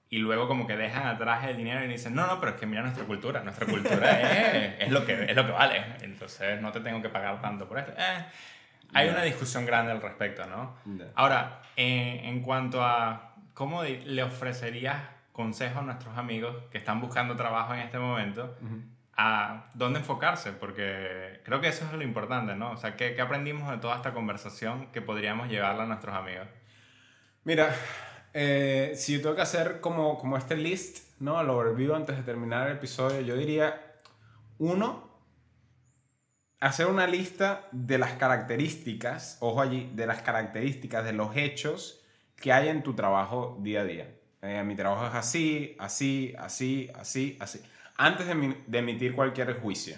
y 0.08 0.18
luego 0.18 0.46
como 0.46 0.66
que 0.66 0.76
dejan 0.76 1.06
atrás 1.06 1.44
el 1.46 1.56
dinero 1.56 1.84
y 1.84 1.88
dicen, 1.88 2.14
no, 2.14 2.26
no, 2.26 2.38
pero 2.38 2.52
es 2.52 2.58
que 2.60 2.66
mira 2.66 2.82
nuestra 2.82 3.04
cultura, 3.04 3.42
nuestra 3.42 3.66
cultura 3.66 4.20
es, 4.20 4.82
es, 4.86 4.90
lo, 4.92 5.04
que, 5.04 5.24
es 5.24 5.34
lo 5.36 5.44
que 5.46 5.52
vale, 5.52 5.82
entonces 6.02 6.60
no 6.60 6.70
te 6.72 6.80
tengo 6.80 7.02
que 7.02 7.08
pagar 7.08 7.40
tanto 7.40 7.66
por 7.68 7.78
esto. 7.78 7.92
Eh, 7.98 8.24
hay 8.94 9.06
Ya. 9.06 9.12
una 9.12 9.22
discusión 9.22 9.66
grande 9.66 9.90
al 9.92 10.00
respecto, 10.00 10.46
¿no? 10.46 10.76
Ya. 10.84 11.06
Ahora, 11.16 11.62
en, 11.74 12.24
en 12.24 12.40
cuanto 12.42 12.84
a 12.84 13.32
cómo 13.52 13.82
le 13.82 14.22
ofrecerías 14.22 14.96
consejos 15.32 15.78
a 15.78 15.82
nuestros 15.82 16.16
amigos 16.16 16.56
que 16.70 16.78
están 16.78 17.00
buscando 17.00 17.34
trabajo 17.36 17.74
en 17.74 17.80
este 17.80 17.98
momento, 17.98 18.56
a 19.18 19.66
dónde 19.74 19.98
enfocarse, 19.98 20.52
porque 20.52 21.40
creo 21.44 21.60
que 21.60 21.68
eso 21.68 21.84
es 21.86 21.92
lo 21.92 22.02
importante, 22.02 22.54
¿no? 22.54 22.70
O 22.72 22.76
sea, 22.76 22.96
¿qué, 22.96 23.14
qué 23.14 23.22
aprendimos 23.22 23.70
de 23.70 23.78
toda 23.78 23.96
esta 23.96 24.12
conversación 24.12 24.86
que 24.92 25.02
podríamos 25.02 25.48
llevarla 25.48 25.82
a 25.82 25.86
nuestros 25.86 26.14
amigos? 26.14 26.46
Mira, 27.44 27.74
eh, 28.38 28.92
si 28.96 29.14
yo 29.14 29.22
tengo 29.22 29.34
que 29.34 29.40
hacer 29.40 29.80
como, 29.80 30.18
como 30.18 30.36
este 30.36 30.58
list, 30.58 30.98
¿no? 31.20 31.40
El 31.40 31.48
overview 31.48 31.94
antes 31.94 32.18
de 32.18 32.22
terminar 32.22 32.68
el 32.68 32.76
episodio, 32.76 33.22
yo 33.22 33.34
diría, 33.34 33.94
uno, 34.58 35.08
hacer 36.60 36.86
una 36.86 37.06
lista 37.06 37.66
de 37.72 37.96
las 37.96 38.12
características, 38.12 39.38
ojo 39.40 39.62
allí, 39.62 39.90
de 39.94 40.06
las 40.06 40.20
características 40.20 41.02
de 41.02 41.14
los 41.14 41.34
hechos 41.34 42.04
que 42.36 42.52
hay 42.52 42.68
en 42.68 42.82
tu 42.82 42.92
trabajo 42.92 43.56
día 43.62 43.80
a 43.80 43.84
día. 43.84 44.14
Eh, 44.42 44.62
mi 44.64 44.76
trabajo 44.76 45.06
es 45.06 45.14
así, 45.14 45.74
así, 45.78 46.34
así, 46.38 46.90
así, 46.94 47.38
así. 47.40 47.62
Antes 47.96 48.26
de 48.26 48.78
emitir 48.78 49.14
cualquier 49.14 49.58
juicio. 49.60 49.96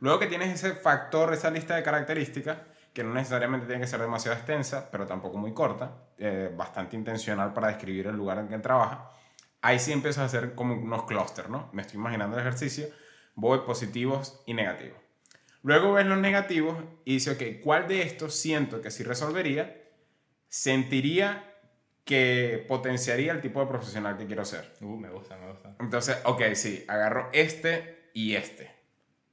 Luego 0.00 0.18
que 0.18 0.26
tienes 0.26 0.52
ese 0.52 0.74
factor, 0.74 1.32
esa 1.32 1.50
lista 1.50 1.76
de 1.76 1.82
características, 1.82 2.58
que 2.92 3.04
no 3.04 3.14
necesariamente 3.14 3.66
tiene 3.66 3.80
que 3.80 3.86
ser 3.86 4.00
demasiado 4.00 4.36
extensa, 4.36 4.90
pero 4.90 5.06
tampoco 5.06 5.38
muy 5.38 5.52
corta, 5.52 5.92
eh, 6.18 6.52
bastante 6.56 6.96
intencional 6.96 7.52
para 7.52 7.68
describir 7.68 8.08
el 8.08 8.16
lugar 8.16 8.38
en 8.38 8.48
que 8.48 8.58
trabaja, 8.58 9.10
ahí 9.62 9.78
sí 9.78 9.92
empiezas 9.92 10.22
a 10.22 10.24
hacer 10.24 10.54
como 10.54 10.74
unos 10.74 11.04
clústeres, 11.04 11.50
¿no? 11.50 11.68
Me 11.72 11.82
estoy 11.82 11.98
imaginando 11.98 12.36
el 12.36 12.42
ejercicio, 12.42 12.88
voy 13.34 13.60
positivos 13.60 14.42
y 14.46 14.54
negativos. 14.54 14.98
Luego 15.62 15.92
ves 15.92 16.06
los 16.06 16.18
negativos 16.18 16.76
y 17.04 17.14
dices, 17.14 17.36
ok, 17.36 17.62
¿cuál 17.62 17.86
de 17.86 18.02
estos 18.02 18.34
siento 18.34 18.80
que 18.80 18.90
si 18.90 19.02
resolvería, 19.04 19.76
sentiría 20.48 21.54
que 22.04 22.64
potenciaría 22.66 23.32
el 23.32 23.40
tipo 23.40 23.60
de 23.60 23.66
profesional 23.66 24.16
que 24.16 24.26
quiero 24.26 24.44
ser? 24.44 24.74
Uh, 24.80 24.96
me 24.96 25.10
gusta, 25.10 25.36
me 25.36 25.50
gusta. 25.50 25.76
Entonces, 25.78 26.16
ok, 26.24 26.42
sí, 26.54 26.84
agarro 26.88 27.28
este 27.32 28.10
y 28.14 28.36
este. 28.36 28.74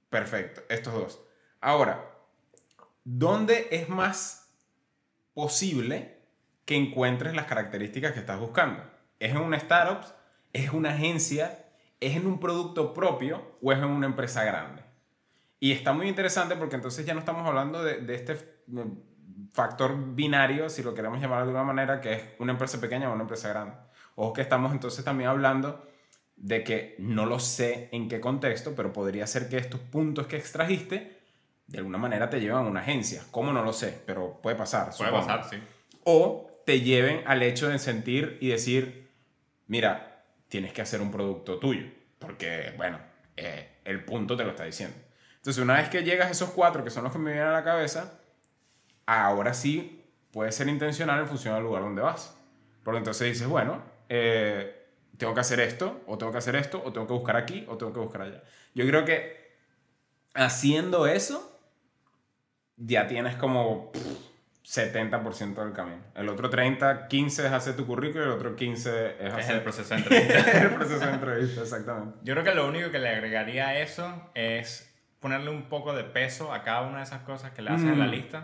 Perfecto, 0.09 0.61
estos 0.69 0.93
dos. 0.93 1.21
Ahora, 1.61 2.16
¿dónde 3.09 3.67
es 3.71 3.87
más 3.87 4.53
posible 5.33 6.17
que 6.65 6.75
encuentres 6.75 7.33
las 7.33 7.45
características 7.45 8.11
que 8.11 8.19
estás 8.19 8.39
buscando? 8.39 8.83
¿Es 9.19 9.31
en 9.31 9.37
una 9.37 9.57
startup? 9.57 10.05
¿Es 10.51 10.71
una 10.73 10.91
agencia? 10.91 11.63
¿es 11.99 12.15
en 12.15 12.27
un 12.27 12.39
producto 12.39 12.93
propio 12.93 13.57
o 13.61 13.71
es 13.71 13.79
en 13.79 13.85
una 13.85 14.05
empresa 14.05 14.43
grande? 14.43 14.83
Y 15.59 15.71
está 15.71 15.93
muy 15.93 16.07
interesante 16.07 16.55
porque 16.55 16.75
entonces 16.75 17.05
ya 17.05 17.13
no 17.13 17.19
estamos 17.19 17.47
hablando 17.47 17.83
de, 17.83 18.01
de 18.01 18.15
este 18.15 18.37
factor 19.51 20.13
binario, 20.13 20.69
si 20.69 20.83
lo 20.83 20.93
queremos 20.93 21.19
llamar 21.19 21.39
de 21.39 21.43
alguna 21.43 21.63
manera, 21.63 21.99
que 21.99 22.13
es 22.13 22.21
una 22.39 22.51
empresa 22.51 22.79
pequeña 22.79 23.09
o 23.09 23.13
una 23.13 23.23
empresa 23.23 23.49
grande. 23.49 23.75
Ojo 24.15 24.33
que 24.33 24.41
estamos 24.41 24.71
entonces 24.71 25.03
también 25.03 25.29
hablando 25.29 25.83
de 26.35 26.63
que 26.63 26.95
no 26.99 27.25
lo 27.25 27.39
sé 27.39 27.89
en 27.91 28.07
qué 28.07 28.19
contexto, 28.19 28.75
pero 28.75 28.93
podría 28.93 29.25
ser 29.25 29.49
que 29.49 29.57
estos 29.57 29.79
puntos 29.79 30.27
que 30.27 30.37
extrajiste 30.37 31.16
de 31.67 31.77
alguna 31.79 31.97
manera 31.97 32.29
te 32.29 32.39
llevan 32.39 32.65
a 32.65 32.69
una 32.69 32.79
agencia. 32.79 33.23
¿Cómo 33.31 33.51
no 33.51 33.63
lo 33.63 33.73
sé? 33.73 34.01
Pero 34.05 34.39
puede 34.41 34.55
pasar. 34.55 34.89
Puede 34.97 35.11
pasar, 35.11 35.47
sí. 35.49 35.57
O 36.03 36.63
te 36.65 36.81
lleven 36.81 37.23
al 37.25 37.43
hecho 37.43 37.69
de 37.69 37.77
sentir 37.79 38.37
y 38.41 38.49
decir, 38.49 39.09
mira, 39.67 40.23
tienes 40.47 40.73
que 40.73 40.81
hacer 40.81 41.01
un 41.01 41.11
producto 41.11 41.59
tuyo, 41.59 41.85
porque, 42.19 42.73
bueno, 42.77 42.99
eh, 43.35 43.77
el 43.85 44.03
punto 44.03 44.35
te 44.35 44.43
lo 44.43 44.51
está 44.51 44.63
diciendo. 44.63 44.97
Entonces, 45.35 45.61
una 45.61 45.75
vez 45.75 45.89
que 45.89 46.03
llegas 46.03 46.27
a 46.27 46.31
esos 46.31 46.49
cuatro, 46.49 46.83
que 46.83 46.89
son 46.89 47.03
los 47.03 47.11
que 47.13 47.19
me 47.19 47.31
vienen 47.31 47.49
a 47.49 47.53
la 47.53 47.63
cabeza, 47.63 48.19
ahora 49.05 49.53
sí 49.53 50.05
puede 50.31 50.51
ser 50.51 50.67
intencional 50.67 51.19
en 51.19 51.27
función 51.27 51.53
del 51.55 51.63
lugar 51.63 51.83
donde 51.83 52.01
vas. 52.01 52.37
Porque 52.83 52.99
entonces 52.99 53.27
dices, 53.33 53.47
bueno, 53.47 53.81
eh, 54.09 54.87
tengo 55.17 55.33
que 55.33 55.39
hacer 55.39 55.59
esto, 55.59 56.01
o 56.07 56.17
tengo 56.17 56.31
que 56.31 56.37
hacer 56.37 56.55
esto, 56.55 56.81
o 56.83 56.93
tengo 56.93 57.07
que 57.07 57.13
buscar 57.13 57.35
aquí, 57.35 57.65
o 57.67 57.77
tengo 57.77 57.93
que 57.93 57.99
buscar 57.99 58.21
allá. 58.21 58.43
Yo 58.73 58.85
creo 58.85 59.03
que 59.03 59.55
haciendo 60.33 61.07
eso, 61.07 61.56
ya 62.77 63.07
tienes 63.07 63.35
como 63.35 63.91
70% 64.63 65.55
del 65.55 65.73
camino. 65.73 66.01
El 66.15 66.29
otro 66.29 66.49
30, 66.49 67.07
15 67.07 67.47
es 67.47 67.51
hacer 67.51 67.75
tu 67.75 67.85
currículum 67.85 68.27
y 68.27 68.31
el 68.31 68.35
otro 68.35 68.55
15 68.55 69.15
es 69.19 69.33
hacer... 69.33 69.39
Es 69.39 69.49
el 69.49 69.61
proceso 69.61 69.95
de 69.95 70.01
entrevista. 70.01 70.61
el 70.61 70.69
proceso 70.75 71.05
de 71.05 71.13
entrevista, 71.13 71.61
exactamente. 71.61 72.17
Yo 72.23 72.33
creo 72.33 72.43
que 72.43 72.53
lo 72.53 72.67
único 72.67 72.91
que 72.91 72.99
le 72.99 73.09
agregaría 73.09 73.69
a 73.69 73.79
eso 73.79 74.29
es 74.35 74.93
ponerle 75.19 75.49
un 75.49 75.63
poco 75.63 75.93
de 75.93 76.03
peso 76.03 76.53
a 76.53 76.63
cada 76.63 76.81
una 76.81 76.97
de 76.97 77.03
esas 77.03 77.21
cosas 77.21 77.51
que 77.51 77.61
le 77.61 77.71
haces 77.71 77.89
en 77.89 77.97
la 77.97 78.05
lista, 78.05 78.43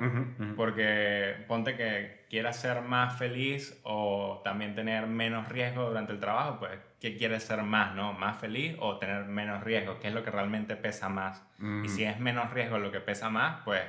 porque 0.55 1.35
ponte 1.47 1.75
que 1.75 2.25
quieras 2.29 2.59
ser 2.59 2.81
más 2.81 3.17
feliz 3.17 3.79
o 3.83 4.41
también 4.43 4.73
tener 4.73 5.05
menos 5.05 5.49
riesgo 5.49 5.87
durante 5.87 6.13
el 6.13 6.19
trabajo, 6.19 6.57
pues 6.59 6.71
¿qué 6.99 7.15
quieres 7.15 7.43
ser 7.43 7.61
más, 7.61 7.93
no? 7.93 8.13
¿Más 8.13 8.39
feliz 8.39 8.75
o 8.79 8.97
tener 8.97 9.25
menos 9.25 9.63
riesgo? 9.63 9.99
¿Qué 9.99 10.07
es 10.07 10.13
lo 10.15 10.23
que 10.23 10.31
realmente 10.31 10.75
pesa 10.75 11.09
más? 11.09 11.43
Y 11.83 11.89
si 11.89 12.05
es 12.05 12.19
menos 12.19 12.51
riesgo 12.51 12.79
lo 12.79 12.91
que 12.91 12.99
pesa 12.99 13.29
más, 13.29 13.61
pues 13.63 13.81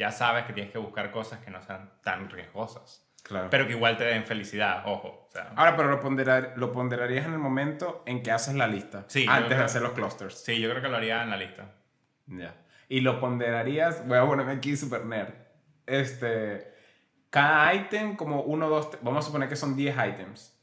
ya 0.00 0.10
sabes 0.10 0.46
que 0.46 0.54
tienes 0.54 0.72
que 0.72 0.78
buscar 0.78 1.10
cosas 1.10 1.40
que 1.40 1.50
no 1.50 1.60
sean 1.60 1.90
tan 2.02 2.30
riesgosas. 2.30 3.06
Claro. 3.22 3.48
Pero 3.50 3.66
que 3.66 3.74
igual 3.74 3.98
te 3.98 4.04
den 4.04 4.24
felicidad, 4.24 4.82
ojo. 4.86 5.28
Ahora, 5.54 5.76
pero 5.76 5.90
lo, 5.90 6.00
ponderar, 6.00 6.54
lo 6.56 6.72
ponderarías 6.72 7.26
en 7.26 7.34
el 7.34 7.38
momento 7.38 8.02
en 8.06 8.22
que 8.22 8.30
haces 8.30 8.54
la 8.54 8.66
lista. 8.66 9.04
Sí, 9.08 9.26
antes 9.28 9.58
de 9.58 9.62
hacer 9.62 9.82
los 9.82 9.92
clusters. 9.92 10.42
Sí, 10.42 10.58
yo 10.58 10.70
creo 10.70 10.80
que 10.80 10.88
lo 10.88 10.96
haría 10.96 11.22
en 11.22 11.28
la 11.28 11.36
lista. 11.36 11.74
Ya. 12.28 12.54
Y 12.88 13.02
lo 13.02 13.20
ponderarías, 13.20 14.08
voy 14.08 14.16
a 14.16 14.24
ponerme 14.24 14.52
aquí 14.52 14.74
super 14.74 15.04
nerd. 15.04 15.34
Este, 15.84 16.72
cada 17.28 17.74
item 17.74 18.16
como 18.16 18.40
1, 18.40 18.68
2, 18.70 18.98
vamos 19.02 19.22
a 19.22 19.26
suponer 19.26 19.50
que 19.50 19.56
son 19.56 19.76
10 19.76 19.96
items. 20.08 20.58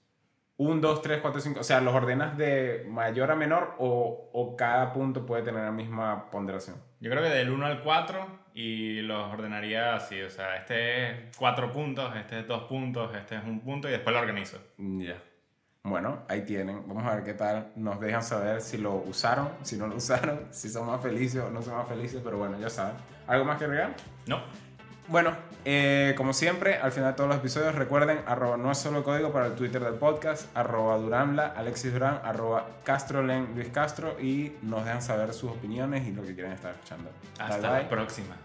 1, 0.58 0.82
2, 0.82 1.02
3, 1.04 1.20
4, 1.22 1.42
5, 1.42 1.60
o 1.60 1.64
sea, 1.64 1.80
¿los 1.82 1.94
ordenas 1.94 2.36
de 2.40 2.88
mayor 2.90 3.30
a 3.30 3.36
menor 3.36 3.76
o, 3.78 4.32
o, 4.34 4.58
cada 4.58 4.94
punto 4.94 5.28
puede 5.28 5.44
tener 5.44 5.64
la 5.64 5.72
misma 5.72 6.32
ponderación? 6.32 6.87
Yo 7.00 7.12
creo 7.12 7.22
que 7.22 7.30
del 7.30 7.52
1 7.52 7.66
al 7.66 7.82
4 7.84 8.28
y 8.56 9.02
los 9.02 9.32
ordenaría 9.32 9.96
así, 9.96 10.20
o 10.22 10.30
sea, 10.30 10.58
este 10.58 11.10
es 11.10 11.38
4 11.38 11.72
puntos, 11.72 12.16
este 12.16 12.40
es 12.40 12.48
2 12.48 12.64
puntos, 12.64 13.16
este 13.16 13.36
es 13.36 13.44
un 13.44 13.60
punto 13.60 13.88
y 13.88 13.92
después 13.92 14.14
lo 14.14 14.20
organizo. 14.20 14.58
Ya. 14.78 15.22
Bueno, 15.84 16.24
ahí 16.28 16.42
tienen. 16.42 16.86
Vamos 16.88 17.06
a 17.06 17.16
ver 17.16 17.24
qué 17.24 17.34
tal. 17.34 17.72
Nos 17.76 18.00
dejan 18.00 18.22
saber 18.22 18.62
si 18.62 18.78
lo 18.78 18.96
usaron, 18.96 19.50
si 19.62 19.78
no 19.78 19.88
lo 19.88 19.96
usaron, 19.96 20.48
si 20.52 20.70
son 20.70 20.88
más 20.88 21.02
felices 21.02 21.42
o 21.42 21.50
no 21.50 21.62
son 21.62 21.78
más 21.78 21.88
felices, 21.88 22.20
pero 22.24 22.38
bueno, 22.38 22.60
ya 22.60 22.70
saben. 22.70 22.96
¿Algo 23.28 23.46
más 23.46 23.58
que 23.58 23.66
agregar? 23.66 23.96
No. 24.26 24.42
Bueno, 25.08 25.36
eh, 25.64 26.14
como 26.18 26.34
siempre, 26.34 26.76
al 26.76 26.92
final 26.92 27.12
de 27.12 27.18
todos 27.18 27.30
los 27.30 27.40
episodios, 27.40 27.76
recuerden, 27.76 28.20
arroba 28.26 28.58
no 28.58 28.72
es 28.72 28.78
solo 28.78 29.04
código 29.04 29.32
para 29.32 29.48
el 29.48 29.54
Twitter 29.54 29.82
del 29.82 29.96
podcast, 29.96 30.48
arroba 30.56 30.98
Duranla, 30.98 31.54
Alexis 31.56 31.94
Durán, 31.94 32.20
arroba 32.24 32.68
Castrolen, 32.84 33.50
Luis 33.56 33.70
Castro, 33.70 34.20
y 34.20 34.54
nos 34.62 34.84
dejan 34.84 35.02
saber 35.02 35.34
sus 35.34 35.52
opiniones 35.52 36.08
y 36.08 36.12
lo 36.12 36.24
que 36.24 36.34
quieren 36.34 36.52
estar 36.52 36.72
escuchando. 36.72 37.10
Hasta 37.40 37.70
la 37.70 37.90
próxima. 37.90 38.36